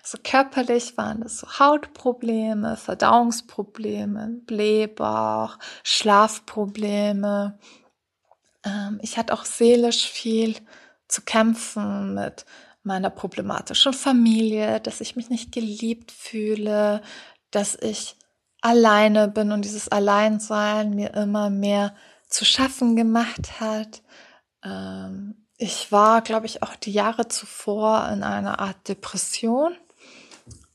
Also 0.03 0.19
körperlich 0.23 0.99
waren 0.99 1.23
das 1.23 1.39
so 1.39 1.47
Hautprobleme, 1.59 2.77
Verdauungsprobleme, 2.77 4.43
Blähbauch, 4.45 5.59
Schlafprobleme. 5.83 7.59
Ähm, 8.67 8.99
ich 9.01 9.17
hatte 9.17 9.33
auch 9.33 9.47
seelisch 9.47 10.07
viel 10.07 10.57
zu 11.09 11.23
kämpfen 11.23 12.13
mit 12.13 12.45
meiner 12.83 13.09
problematischen 13.09 13.95
Familie, 13.95 14.79
dass 14.81 15.01
ich 15.01 15.17
mich 15.17 15.31
nicht 15.31 15.53
geliebt 15.53 16.13
fühle, 16.13 17.01
dass 17.51 17.77
ich 17.77 18.17
alleine 18.61 19.29
bin 19.29 19.53
und 19.53 19.65
dieses 19.65 19.89
Alleinsein 19.89 20.91
mir 20.91 21.15
immer 21.15 21.49
mehr 21.49 21.95
zu 22.29 22.45
schaffen 22.45 22.95
gemacht 22.95 23.59
hat. 23.61 24.03
Ähm, 24.63 25.44
ich 25.65 25.91
war, 25.91 26.21
glaube 26.21 26.45
ich, 26.45 26.63
auch 26.63 26.77
die 26.77 26.93
Jahre 26.93 27.29
zuvor 27.29 28.09
in 28.13 28.23
einer 28.23 28.59
Art 28.59 28.87
Depression 28.87 29.75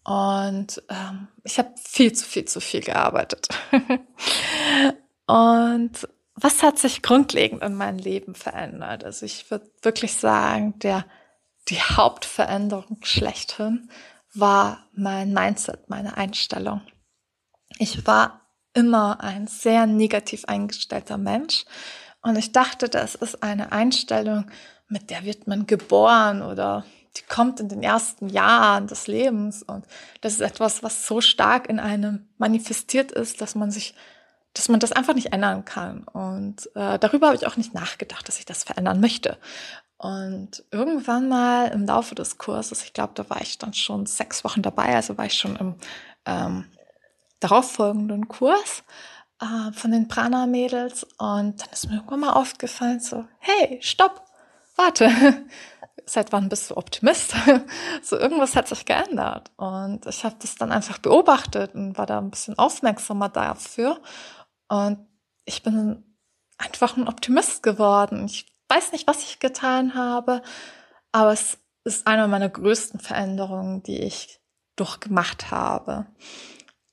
und 0.04 0.82
ähm, 0.90 1.28
ich 1.44 1.60
habe 1.60 1.70
viel 1.78 2.12
zu 2.14 2.26
viel 2.26 2.46
zu 2.46 2.60
viel 2.60 2.82
gearbeitet. 2.82 3.50
und 5.28 5.92
was 6.34 6.64
hat 6.64 6.80
sich 6.80 7.04
grundlegend 7.04 7.62
in 7.62 7.76
meinem 7.76 8.00
Leben 8.00 8.34
verändert? 8.34 9.04
Also 9.04 9.28
ich 9.28 9.52
würde 9.52 9.70
wirklich 9.84 10.16
sagen, 10.16 10.80
der 10.80 11.06
die 11.68 11.80
Hauptveränderung 11.80 12.98
schlechthin 13.04 13.92
war 14.34 14.88
mein 14.94 15.34
Mindset, 15.34 15.88
meine 15.90 16.18
Einstellung. 16.18 16.82
Ich 17.78 18.08
war 18.08 18.42
immer 18.74 19.22
ein 19.22 19.46
sehr 19.46 19.86
negativ 19.86 20.46
eingestellter 20.46 21.18
Mensch 21.18 21.66
und 22.24 22.38
ich 22.38 22.52
dachte, 22.52 22.90
das 22.90 23.14
ist 23.14 23.44
eine 23.44 23.72
Einstellung, 23.72 24.50
mit 24.90 25.10
der 25.10 25.24
wird 25.24 25.48
man 25.48 25.66
geboren 25.68 26.42
oder 26.42 26.84
die 27.18 27.24
kommt 27.24 27.60
in 27.60 27.70
den 27.70 27.84
ersten 27.84 28.30
Jahren 28.30 28.88
des 28.88 29.08
Lebens 29.08 29.64
und 29.64 29.86
das 30.22 30.34
ist 30.34 30.42
etwas, 30.42 30.84
was 30.84 31.08
so 31.08 31.22
stark 31.22 31.70
in 31.70 31.80
einem 31.80 32.28
manifestiert 32.38 33.12
ist, 33.12 33.42
dass 33.42 33.56
man 33.56 33.72
sich, 33.72 33.96
dass 34.54 34.70
man 34.70 34.80
das 34.80 34.92
einfach 34.92 35.16
nicht 35.16 35.34
ändern 35.34 35.66
kann. 35.66 36.04
Und 36.04 36.70
äh, 36.76 37.00
darüber 37.00 37.28
habe 37.28 37.36
ich 37.36 37.48
auch 37.48 37.58
nicht 37.58 37.74
nachgedacht, 37.74 38.28
dass 38.28 38.40
ich 38.40 38.46
das 38.46 38.64
verändern 38.64 39.00
möchte. 39.00 39.38
Und 39.98 40.64
irgendwann 40.72 41.28
mal 41.28 41.68
im 41.68 41.86
Laufe 41.86 42.16
des 42.16 42.38
Kurses, 42.38 42.84
ich 42.84 42.94
glaube, 42.94 43.14
da 43.16 43.30
war 43.30 43.42
ich 43.42 43.58
dann 43.58 43.74
schon 43.74 44.06
sechs 44.06 44.44
Wochen 44.44 44.62
dabei, 44.62 44.96
also 44.96 45.18
war 45.18 45.26
ich 45.26 45.34
schon 45.34 45.56
im 45.58 45.76
ähm, 46.26 46.66
darauffolgenden 47.42 48.28
Kurs 48.28 48.84
äh, 49.42 49.74
von 49.74 49.92
den 49.92 50.08
Prana-Mädels. 50.08 51.04
Und 51.18 51.62
dann 51.62 51.70
ist 51.74 51.90
mir 51.90 51.96
irgendwann 51.96 52.22
mal 52.22 52.34
aufgefallen, 52.34 53.00
so, 53.02 53.26
hey, 53.40 53.80
stopp, 53.82 54.24
warte, 54.80 55.10
seit 56.06 56.32
wann 56.32 56.50
bist 56.50 56.72
du 56.72 56.78
Optimist? 56.78 57.36
so 58.02 58.18
irgendwas 58.18 58.56
hat 58.56 58.68
sich 58.68 58.86
geändert. 58.86 59.52
Und 59.58 60.06
ich 60.06 60.24
habe 60.24 60.36
das 60.40 60.56
dann 60.56 60.72
einfach 60.72 60.98
beobachtet 60.98 61.76
und 61.76 61.98
war 61.98 62.06
da 62.06 62.18
ein 62.20 62.32
bisschen 62.32 62.58
aufmerksamer 62.58 63.30
dafür. 63.30 64.02
Und 64.70 65.06
ich 65.46 65.62
bin 65.64 66.04
einfach 66.58 66.98
ein 66.98 67.08
Optimist 67.08 67.62
geworden. 67.64 68.26
Ich 68.26 68.46
weiß 68.70 68.92
nicht, 68.92 69.08
was 69.08 69.24
ich 69.24 69.40
getan 69.40 69.96
habe, 69.96 70.42
aber 71.12 71.34
es 71.34 71.58
ist 71.84 72.08
eine 72.08 72.28
meiner 72.28 72.50
größten 72.50 73.00
Veränderungen, 73.00 73.84
die 73.84 74.00
ich 74.00 74.40
durchgemacht 74.76 75.52
habe. 75.52 76.06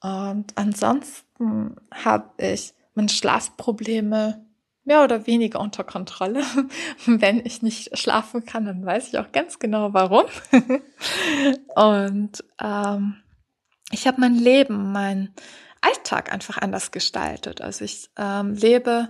Und 0.01 0.53
ansonsten 0.57 1.77
habe 1.92 2.31
ich 2.38 2.75
meine 2.94 3.09
Schlafprobleme 3.09 4.46
mehr 4.87 5.03
oder 5.05 5.27
weniger 5.27 5.61
unter 5.61 5.85
Kontrolle. 5.85 6.42
Wenn 7.07 7.44
ich 7.44 7.61
nicht 7.61 7.99
schlafen 7.99 8.46
kann, 8.46 8.64
dann 8.64 8.87
weiß 8.87 9.09
ich 9.09 9.18
auch 9.18 9.33
ganz 9.33 9.59
genau 9.59 9.92
warum. 9.92 10.25
Und 11.75 12.44
ähm, 12.61 13.16
ich 13.90 14.07
habe 14.07 14.20
mein 14.20 14.37
Leben, 14.37 14.92
mein 14.92 15.35
Alltag 15.81 16.33
einfach 16.33 16.59
anders 16.59 16.92
gestaltet. 16.92 17.61
Also 17.61 17.85
ich 17.85 18.11
ähm, 18.16 18.55
lebe 18.55 19.09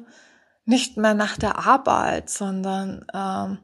nicht 0.65 0.97
mehr 0.97 1.15
nach 1.15 1.37
der 1.37 1.59
Arbeit, 1.67 2.31
sondern 2.31 3.07
ähm, 3.15 3.59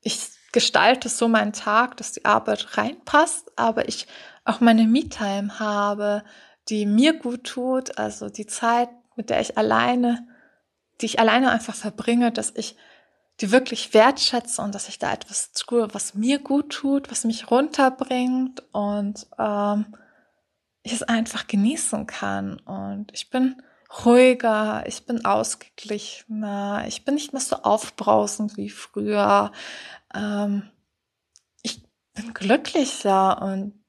ich 0.00 0.30
gestalte 0.52 1.08
so 1.10 1.28
meinen 1.28 1.52
Tag, 1.52 1.98
dass 1.98 2.12
die 2.12 2.24
Arbeit 2.24 2.78
reinpasst, 2.78 3.52
aber 3.56 3.88
ich 3.88 4.06
auch 4.44 4.60
meine 4.60 4.86
Me-Time 4.86 5.58
habe, 5.60 6.24
die 6.70 6.86
mir 6.86 7.12
gut 7.18 7.44
tut, 7.44 7.98
also 7.98 8.30
die 8.30 8.46
Zeit, 8.46 8.88
mit 9.16 9.28
der 9.28 9.40
ich 9.40 9.58
alleine, 9.58 10.26
die 11.00 11.06
ich 11.06 11.18
alleine 11.18 11.50
einfach 11.50 11.74
verbringe, 11.74 12.32
dass 12.32 12.52
ich 12.54 12.76
die 13.40 13.52
wirklich 13.52 13.94
wertschätze 13.94 14.60
und 14.62 14.74
dass 14.74 14.88
ich 14.88 14.98
da 14.98 15.12
etwas 15.12 15.52
tue, 15.52 15.92
was 15.94 16.14
mir 16.14 16.40
gut 16.40 16.70
tut, 16.70 17.10
was 17.10 17.24
mich 17.24 17.50
runterbringt 17.50 18.64
und 18.72 19.26
ähm, 19.38 19.94
ich 20.82 20.92
es 20.92 21.02
einfach 21.04 21.46
genießen 21.46 22.06
kann. 22.06 22.58
Und 22.60 23.12
ich 23.12 23.30
bin 23.30 23.62
ruhiger, 24.04 24.84
ich 24.86 25.06
bin 25.06 25.24
ausgeglichener, 25.24 26.84
ich 26.88 27.04
bin 27.04 27.14
nicht 27.14 27.32
mehr 27.32 27.40
so 27.40 27.56
aufbrausend 27.56 28.56
wie 28.56 28.70
früher. 28.70 29.52
Ähm, 30.14 30.68
ich 31.62 31.82
bin 32.14 32.34
glücklicher 32.34 33.40
und 33.40 33.84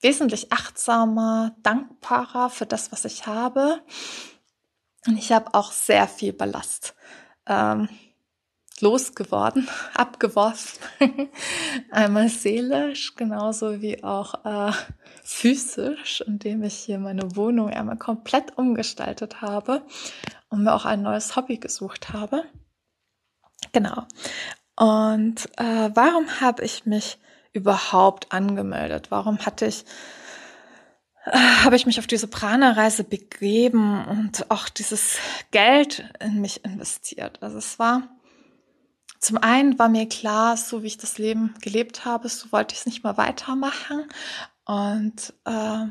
wesentlich 0.00 0.52
achtsamer, 0.52 1.56
dankbarer 1.62 2.50
für 2.50 2.66
das, 2.66 2.90
was 2.92 3.04
ich 3.04 3.26
habe. 3.26 3.82
Und 5.06 5.18
ich 5.18 5.32
habe 5.32 5.52
auch 5.54 5.72
sehr 5.72 6.08
viel 6.08 6.32
Ballast. 6.32 6.94
Ähm, 7.46 7.88
losgeworden, 8.80 9.68
abgeworfen. 9.94 10.80
Einmal 11.90 12.28
seelisch, 12.28 13.14
genauso 13.14 13.80
wie 13.80 14.02
auch 14.02 14.44
äh, 14.44 14.72
physisch, 15.22 16.22
indem 16.26 16.62
ich 16.62 16.74
hier 16.74 16.98
meine 16.98 17.36
Wohnung 17.36 17.70
einmal 17.70 17.98
komplett 17.98 18.56
umgestaltet 18.58 19.40
habe 19.40 19.82
und 20.48 20.64
mir 20.64 20.74
auch 20.74 20.84
ein 20.84 21.02
neues 21.02 21.36
Hobby 21.36 21.58
gesucht 21.58 22.12
habe. 22.12 22.44
Genau. 23.72 24.06
Und 24.76 25.46
äh, 25.56 25.90
warum 25.94 26.40
habe 26.40 26.64
ich 26.64 26.84
mich 26.84 27.18
überhaupt 27.52 28.32
angemeldet? 28.32 29.10
Warum 29.10 29.38
hatte 29.46 29.66
ich 29.66 29.84
habe 31.26 31.76
ich 31.76 31.86
mich 31.86 31.98
auf 31.98 32.06
diese 32.06 32.26
Prana-Reise 32.26 33.04
begeben 33.04 34.04
und 34.04 34.50
auch 34.50 34.68
dieses 34.68 35.16
Geld 35.50 36.04
in 36.20 36.40
mich 36.40 36.64
investiert. 36.64 37.38
Also 37.42 37.58
es 37.58 37.78
war 37.78 38.02
zum 39.24 39.38
einen 39.38 39.78
war 39.78 39.88
mir 39.88 40.06
klar, 40.06 40.58
so 40.58 40.82
wie 40.82 40.88
ich 40.88 40.98
das 40.98 41.16
Leben 41.16 41.54
gelebt 41.62 42.04
habe, 42.04 42.28
so 42.28 42.52
wollte 42.52 42.74
ich 42.74 42.80
es 42.80 42.86
nicht 42.86 43.04
mehr 43.04 43.16
weitermachen. 43.16 44.06
Und 44.66 45.32
äh, 45.46 45.86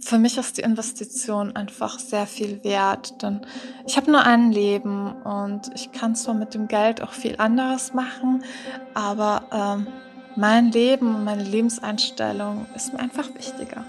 für 0.00 0.18
mich 0.18 0.36
ist 0.36 0.58
die 0.58 0.62
Investition 0.62 1.56
einfach 1.56 1.98
sehr 1.98 2.26
viel 2.26 2.62
wert, 2.62 3.22
denn 3.22 3.40
ich 3.86 3.96
habe 3.96 4.10
nur 4.10 4.20
ein 4.20 4.52
Leben 4.52 5.12
und 5.22 5.70
ich 5.74 5.92
kann 5.92 6.14
zwar 6.14 6.34
mit 6.34 6.52
dem 6.52 6.68
Geld 6.68 7.00
auch 7.00 7.12
viel 7.12 7.36
anderes 7.38 7.94
machen, 7.94 8.44
aber 8.92 9.86
äh, 9.86 10.38
mein 10.38 10.70
Leben 10.70 11.14
und 11.14 11.24
meine 11.24 11.44
Lebenseinstellung 11.44 12.66
ist 12.74 12.92
mir 12.92 12.98
einfach 12.98 13.34
wichtiger. 13.34 13.86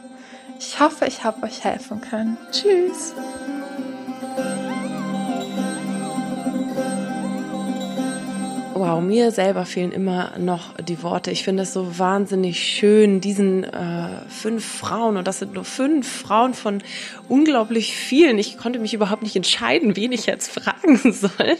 Ich 0.59 0.79
hoffe, 0.79 1.05
ich 1.05 1.23
habe 1.23 1.43
euch 1.43 1.63
helfen 1.63 2.01
können. 2.01 2.37
Tschüss! 2.51 3.13
Wow, 8.77 9.01
mir 9.01 9.31
selber 9.31 9.65
fehlen 9.65 9.93
immer 9.93 10.37
noch 10.37 10.75
die 10.81 11.01
Worte. 11.01 11.31
Ich 11.31 11.45
finde 11.45 11.63
es 11.63 11.71
so 11.71 11.97
wahnsinnig 11.97 12.59
schön, 12.59 13.21
diesen 13.21 13.63
äh, 13.63 14.09
fünf 14.27 14.65
Frauen, 14.65 15.15
und 15.15 15.25
das 15.25 15.39
sind 15.39 15.53
nur 15.53 15.63
fünf 15.63 16.05
Frauen 16.05 16.53
von 16.53 16.83
unglaublich 17.29 17.95
vielen. 17.95 18.37
Ich 18.37 18.57
konnte 18.57 18.79
mich 18.79 18.93
überhaupt 18.93 19.23
nicht 19.23 19.37
entscheiden, 19.37 19.95
wen 19.95 20.11
ich 20.11 20.25
jetzt 20.25 20.51
fragen 20.51 20.97
soll, 21.13 21.55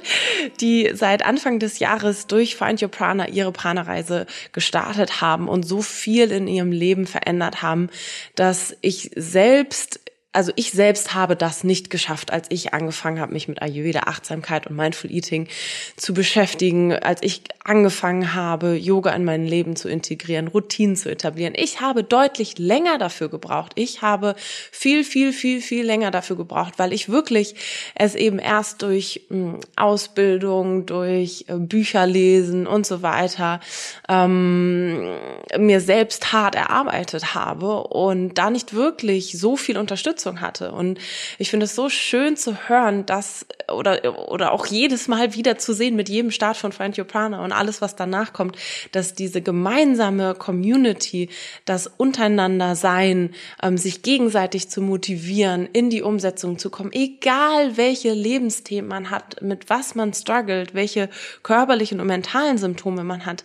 die 0.60 0.92
seit 0.94 1.26
Anfang 1.26 1.60
des 1.60 1.80
Jahres 1.80 2.28
durch 2.28 2.58
Find 2.58 2.82
Your 2.82 2.90
Prana 2.90 3.30
ihre 3.30 3.54
Prana-Reise 3.54 4.26
gestartet 4.52 5.22
haben 5.22 5.48
und 5.48 5.66
so 5.66 5.82
viel 5.82 6.34
in 6.34 6.50
ihrem 6.50 6.74
Leben 6.74 7.08
verändert 7.08 7.62
haben, 7.62 7.90
dass 8.36 8.76
ich 8.82 9.12
selbst 9.16 10.02
also 10.36 10.52
ich 10.58 10.72
selbst 10.72 11.14
habe 11.14 11.38
das 11.38 11.64
nicht 11.64 11.90
geschafft, 11.90 12.34
als 12.34 12.48
ich 12.50 12.74
angefangen 12.74 13.22
habe, 13.22 13.32
mich 13.32 13.48
mit 13.48 13.62
Ayurveda, 13.62 14.02
Achtsamkeit 14.02 14.68
und 14.68 14.76
Mindful 14.76 15.10
Eating 15.10 15.48
zu 15.96 16.14
beschäftigen, 16.14 16.92
als 16.94 17.24
ich 17.24 17.44
angefangen 17.64 18.34
habe, 18.34 18.76
Yoga 18.76 19.12
in 19.12 19.24
mein 19.24 19.46
Leben 19.46 19.78
zu 19.78 19.88
integrieren, 19.88 20.50
Routinen 20.50 20.98
zu 20.98 21.10
etablieren. 21.10 21.54
Ich 21.56 21.80
habe 21.80 22.04
deutlich 22.04 22.58
länger 22.58 22.98
dafür 22.98 23.30
gebraucht. 23.30 23.72
Ich 23.76 24.02
habe 24.02 24.36
viel, 24.72 25.06
viel, 25.06 25.32
viel, 25.32 25.62
viel 25.62 25.86
länger 25.86 26.12
dafür 26.12 26.36
gebraucht, 26.36 26.74
weil 26.78 26.92
ich 26.92 27.08
wirklich 27.08 27.56
es 27.96 28.14
eben 28.14 28.38
erst 28.38 28.82
durch 28.82 29.22
hm, 29.30 29.62
Ausbildung, 29.78 30.86
durch 30.86 31.46
äh, 31.48 31.54
Bücher 31.56 32.06
lesen 32.06 32.68
und 32.68 32.86
so 32.86 33.02
weiter 33.02 33.62
ähm, 34.10 35.16
mir 35.58 35.80
selbst 35.80 36.34
hart 36.34 36.56
erarbeitet 36.56 37.34
habe 37.34 37.84
und 37.88 38.34
da 38.38 38.50
nicht 38.50 38.74
wirklich 38.74 39.40
so 39.40 39.56
viel 39.56 39.78
Unterstützung 39.78 40.25
Unterstützung 40.26 40.42
hatte. 40.42 40.72
Und 40.72 41.00
ich 41.38 41.50
finde 41.50 41.66
es 41.66 41.76
so 41.76 41.90
schön 41.90 42.38
zu 42.38 42.68
hören, 42.68 43.06
dass 43.06 43.46
oder 43.72 44.30
oder 44.32 44.52
auch 44.52 44.66
jedes 44.66 45.08
Mal 45.08 45.34
wieder 45.34 45.58
zu 45.58 45.74
sehen 45.74 45.96
mit 45.96 46.10
jedem 46.10 46.32
Start 46.32 46.58
von 46.58 46.72
Find 46.72 46.98
Your 46.98 47.06
Prana 47.06 47.44
und 47.44 47.52
alles, 47.52 47.82
was 47.82 47.96
danach 47.96 48.34
kommt, 48.34 48.58
dass 48.92 49.14
diese 49.14 49.42
gemeinsame 49.42 50.36
Community, 50.36 51.30
das 51.66 51.88
untereinander 51.88 52.76
sein, 52.76 53.34
ähm, 53.62 53.78
sich 53.78 54.02
gegenseitig 54.02 54.70
zu 54.70 54.82
motivieren, 54.82 55.68
in 55.72 55.90
die 55.90 56.02
Umsetzung 56.02 56.58
zu 56.58 56.70
kommen, 56.70 56.92
egal 56.94 57.78
welche 57.78 58.14
Lebensthemen 58.14 58.88
man 58.88 59.10
hat, 59.10 59.42
mit 59.42 59.70
was 59.70 59.96
man 59.96 60.14
struggelt, 60.14 60.74
welche 60.74 61.10
körperlichen 61.44 62.00
und 62.00 62.08
mentalen 62.08 62.58
Symptome 62.58 63.04
man 63.04 63.26
hat 63.26 63.44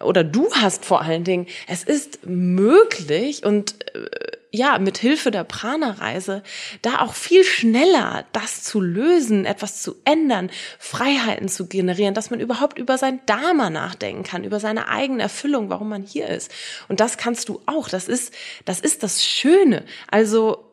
oder 0.00 0.24
du 0.24 0.48
hast 0.52 0.84
vor 0.84 1.02
allen 1.02 1.24
Dingen. 1.24 1.46
Es 1.66 1.84
ist 1.84 2.26
möglich 2.26 3.44
und 3.44 3.74
äh, 3.94 4.37
ja, 4.50 4.78
mit 4.78 4.98
Hilfe 4.98 5.30
der 5.30 5.44
Prana-Reise 5.44 6.42
da 6.82 7.00
auch 7.00 7.14
viel 7.14 7.44
schneller 7.44 8.24
das 8.32 8.62
zu 8.62 8.80
lösen, 8.80 9.44
etwas 9.44 9.82
zu 9.82 9.96
ändern, 10.04 10.50
Freiheiten 10.78 11.48
zu 11.48 11.66
generieren, 11.66 12.14
dass 12.14 12.30
man 12.30 12.40
überhaupt 12.40 12.78
über 12.78 12.96
sein 12.96 13.20
Dharma 13.26 13.68
nachdenken 13.68 14.22
kann, 14.22 14.44
über 14.44 14.60
seine 14.60 14.88
eigene 14.88 15.22
Erfüllung, 15.22 15.68
warum 15.68 15.88
man 15.88 16.02
hier 16.02 16.28
ist. 16.28 16.50
Und 16.88 17.00
das 17.00 17.18
kannst 17.18 17.48
du 17.48 17.60
auch. 17.66 17.88
Das 17.88 18.08
ist, 18.08 18.32
das 18.64 18.80
ist 18.80 19.02
das 19.02 19.24
Schöne. 19.24 19.84
Also, 20.10 20.64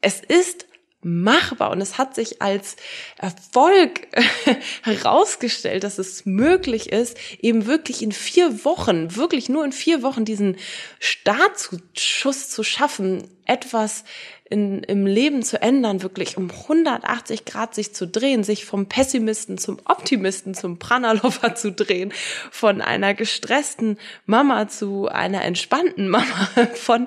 es 0.00 0.20
ist 0.20 0.67
machbar. 1.02 1.70
Und 1.70 1.80
es 1.80 1.96
hat 1.96 2.14
sich 2.14 2.42
als 2.42 2.76
Erfolg 3.16 4.08
herausgestellt, 4.82 5.84
dass 5.84 5.98
es 5.98 6.26
möglich 6.26 6.90
ist, 6.92 7.16
eben 7.40 7.66
wirklich 7.66 8.02
in 8.02 8.12
vier 8.12 8.64
Wochen, 8.64 9.14
wirklich 9.14 9.48
nur 9.48 9.64
in 9.64 9.72
vier 9.72 10.02
Wochen 10.02 10.24
diesen 10.24 10.56
Startschuss 10.98 12.50
zu 12.50 12.62
schaffen, 12.64 13.28
etwas 13.44 14.04
in, 14.50 14.82
im 14.82 15.06
Leben 15.06 15.42
zu 15.42 15.60
ändern, 15.60 16.02
wirklich 16.02 16.36
um 16.36 16.50
180 16.50 17.44
Grad 17.44 17.74
sich 17.74 17.94
zu 17.94 18.06
drehen, 18.06 18.44
sich 18.44 18.64
vom 18.64 18.86
Pessimisten 18.86 19.58
zum 19.58 19.78
Optimisten, 19.84 20.54
zum 20.54 20.78
Pranalover 20.78 21.54
zu 21.54 21.72
drehen, 21.72 22.12
von 22.50 22.80
einer 22.80 23.14
gestressten 23.14 23.98
Mama 24.26 24.68
zu 24.68 25.08
einer 25.08 25.44
entspannten 25.44 26.08
Mama, 26.08 26.48
von, 26.74 27.06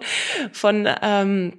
von, 0.52 0.88
ähm, 1.02 1.54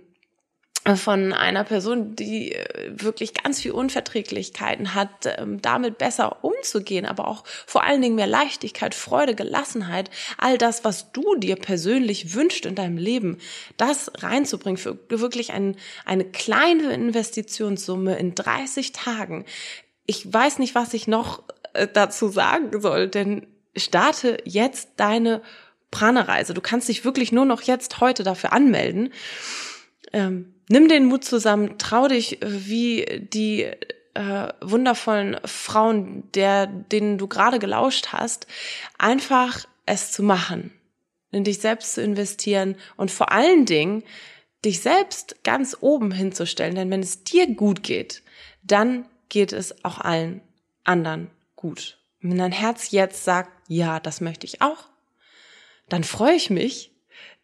von 0.96 1.32
einer 1.32 1.62
Person, 1.62 2.16
die 2.16 2.52
äh, 2.52 2.90
wirklich 2.90 3.34
ganz 3.34 3.60
viel 3.60 3.70
Unverträglichkeiten 3.70 4.94
hat, 4.94 5.10
ähm, 5.38 5.62
damit 5.62 5.98
besser 5.98 6.44
umzugehen, 6.44 7.06
aber 7.06 7.28
auch 7.28 7.44
vor 7.66 7.84
allen 7.84 8.02
Dingen 8.02 8.16
mehr 8.16 8.26
Leichtigkeit, 8.26 8.94
Freude, 8.94 9.36
Gelassenheit, 9.36 10.10
all 10.38 10.58
das, 10.58 10.84
was 10.84 11.12
du 11.12 11.36
dir 11.36 11.54
persönlich 11.54 12.34
wünscht 12.34 12.66
in 12.66 12.74
deinem 12.74 12.96
Leben, 12.96 13.38
das 13.76 14.10
reinzubringen 14.18 14.76
für 14.76 14.98
wirklich 15.08 15.52
ein, 15.52 15.76
eine 16.04 16.24
kleine 16.24 16.92
Investitionssumme 16.92 18.16
in 18.16 18.34
30 18.34 18.90
Tagen. 18.90 19.44
Ich 20.06 20.32
weiß 20.32 20.58
nicht, 20.58 20.74
was 20.74 20.94
ich 20.94 21.06
noch 21.06 21.44
äh, 21.74 21.86
dazu 21.92 22.28
sagen 22.28 22.80
soll, 22.80 23.06
denn 23.06 23.46
starte 23.76 24.38
jetzt 24.44 24.90
deine 24.96 25.42
Prana-Reise. 25.92 26.54
Du 26.54 26.60
kannst 26.60 26.88
dich 26.88 27.04
wirklich 27.04 27.30
nur 27.30 27.44
noch 27.44 27.62
jetzt 27.62 28.00
heute 28.00 28.24
dafür 28.24 28.52
anmelden. 28.52 29.12
Ähm, 30.12 30.51
nimm 30.68 30.88
den 30.88 31.06
Mut 31.06 31.24
zusammen, 31.24 31.78
trau 31.78 32.08
dich, 32.08 32.42
äh, 32.42 32.66
wie 32.66 33.28
die 33.32 33.70
äh, 34.14 34.48
wundervollen 34.60 35.38
Frauen, 35.44 36.30
der, 36.32 36.66
denen 36.66 37.18
du 37.18 37.26
gerade 37.28 37.58
gelauscht 37.58 38.08
hast, 38.12 38.46
einfach 38.98 39.66
es 39.86 40.12
zu 40.12 40.22
machen, 40.22 40.72
in 41.30 41.44
dich 41.44 41.58
selbst 41.58 41.94
zu 41.94 42.02
investieren 42.02 42.76
und 42.96 43.10
vor 43.10 43.32
allen 43.32 43.66
Dingen 43.66 44.04
dich 44.64 44.80
selbst 44.80 45.42
ganz 45.44 45.76
oben 45.80 46.12
hinzustellen. 46.12 46.74
Denn 46.74 46.90
wenn 46.90 47.00
es 47.00 47.24
dir 47.24 47.52
gut 47.54 47.82
geht, 47.82 48.22
dann 48.62 49.06
geht 49.28 49.52
es 49.52 49.84
auch 49.84 49.98
allen 49.98 50.40
anderen 50.84 51.30
gut. 51.56 51.98
wenn 52.20 52.38
dein 52.38 52.52
Herz 52.52 52.90
jetzt 52.90 53.24
sagt, 53.24 53.50
ja, 53.68 53.98
das 53.98 54.20
möchte 54.20 54.46
ich 54.46 54.62
auch, 54.62 54.88
dann 55.88 56.04
freue 56.04 56.34
ich 56.34 56.50
mich, 56.50 56.91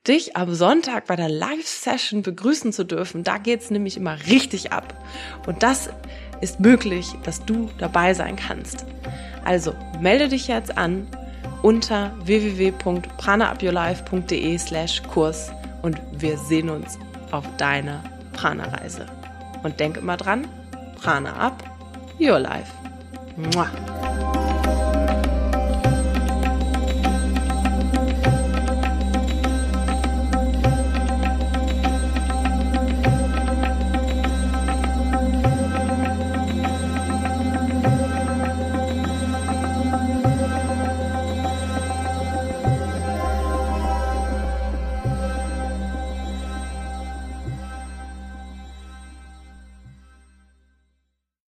dich 0.08 0.36
am 0.36 0.54
Sonntag 0.54 1.06
bei 1.06 1.16
der 1.16 1.28
Live-Session 1.28 2.22
begrüßen 2.22 2.72
zu 2.72 2.84
dürfen. 2.84 3.24
Da 3.24 3.38
geht's 3.38 3.70
nämlich 3.70 3.96
immer 3.96 4.16
richtig 4.26 4.72
ab. 4.72 4.94
Und 5.46 5.62
das 5.62 5.90
ist 6.40 6.58
möglich, 6.60 7.06
dass 7.24 7.44
du 7.44 7.68
dabei 7.78 8.14
sein 8.14 8.36
kannst. 8.36 8.86
Also 9.44 9.74
melde 10.00 10.28
dich 10.28 10.46
jetzt 10.48 10.78
an 10.78 11.06
unter 11.62 12.14
www.pranaupyourlife.de 12.24 14.58
slash 14.58 15.02
Kurs 15.04 15.52
und 15.82 15.96
wir 16.12 16.36
sehen 16.38 16.70
uns 16.70 16.98
auf 17.30 17.44
deiner 17.56 18.02
Prana-Reise. 18.32 19.06
Und 19.62 19.78
denk 19.80 19.96
immer 19.96 20.16
dran, 20.16 20.48
Prana 21.00 21.32
up, 21.34 21.64
your 22.20 22.38
life. 22.38 22.72
Mua. 23.36 23.68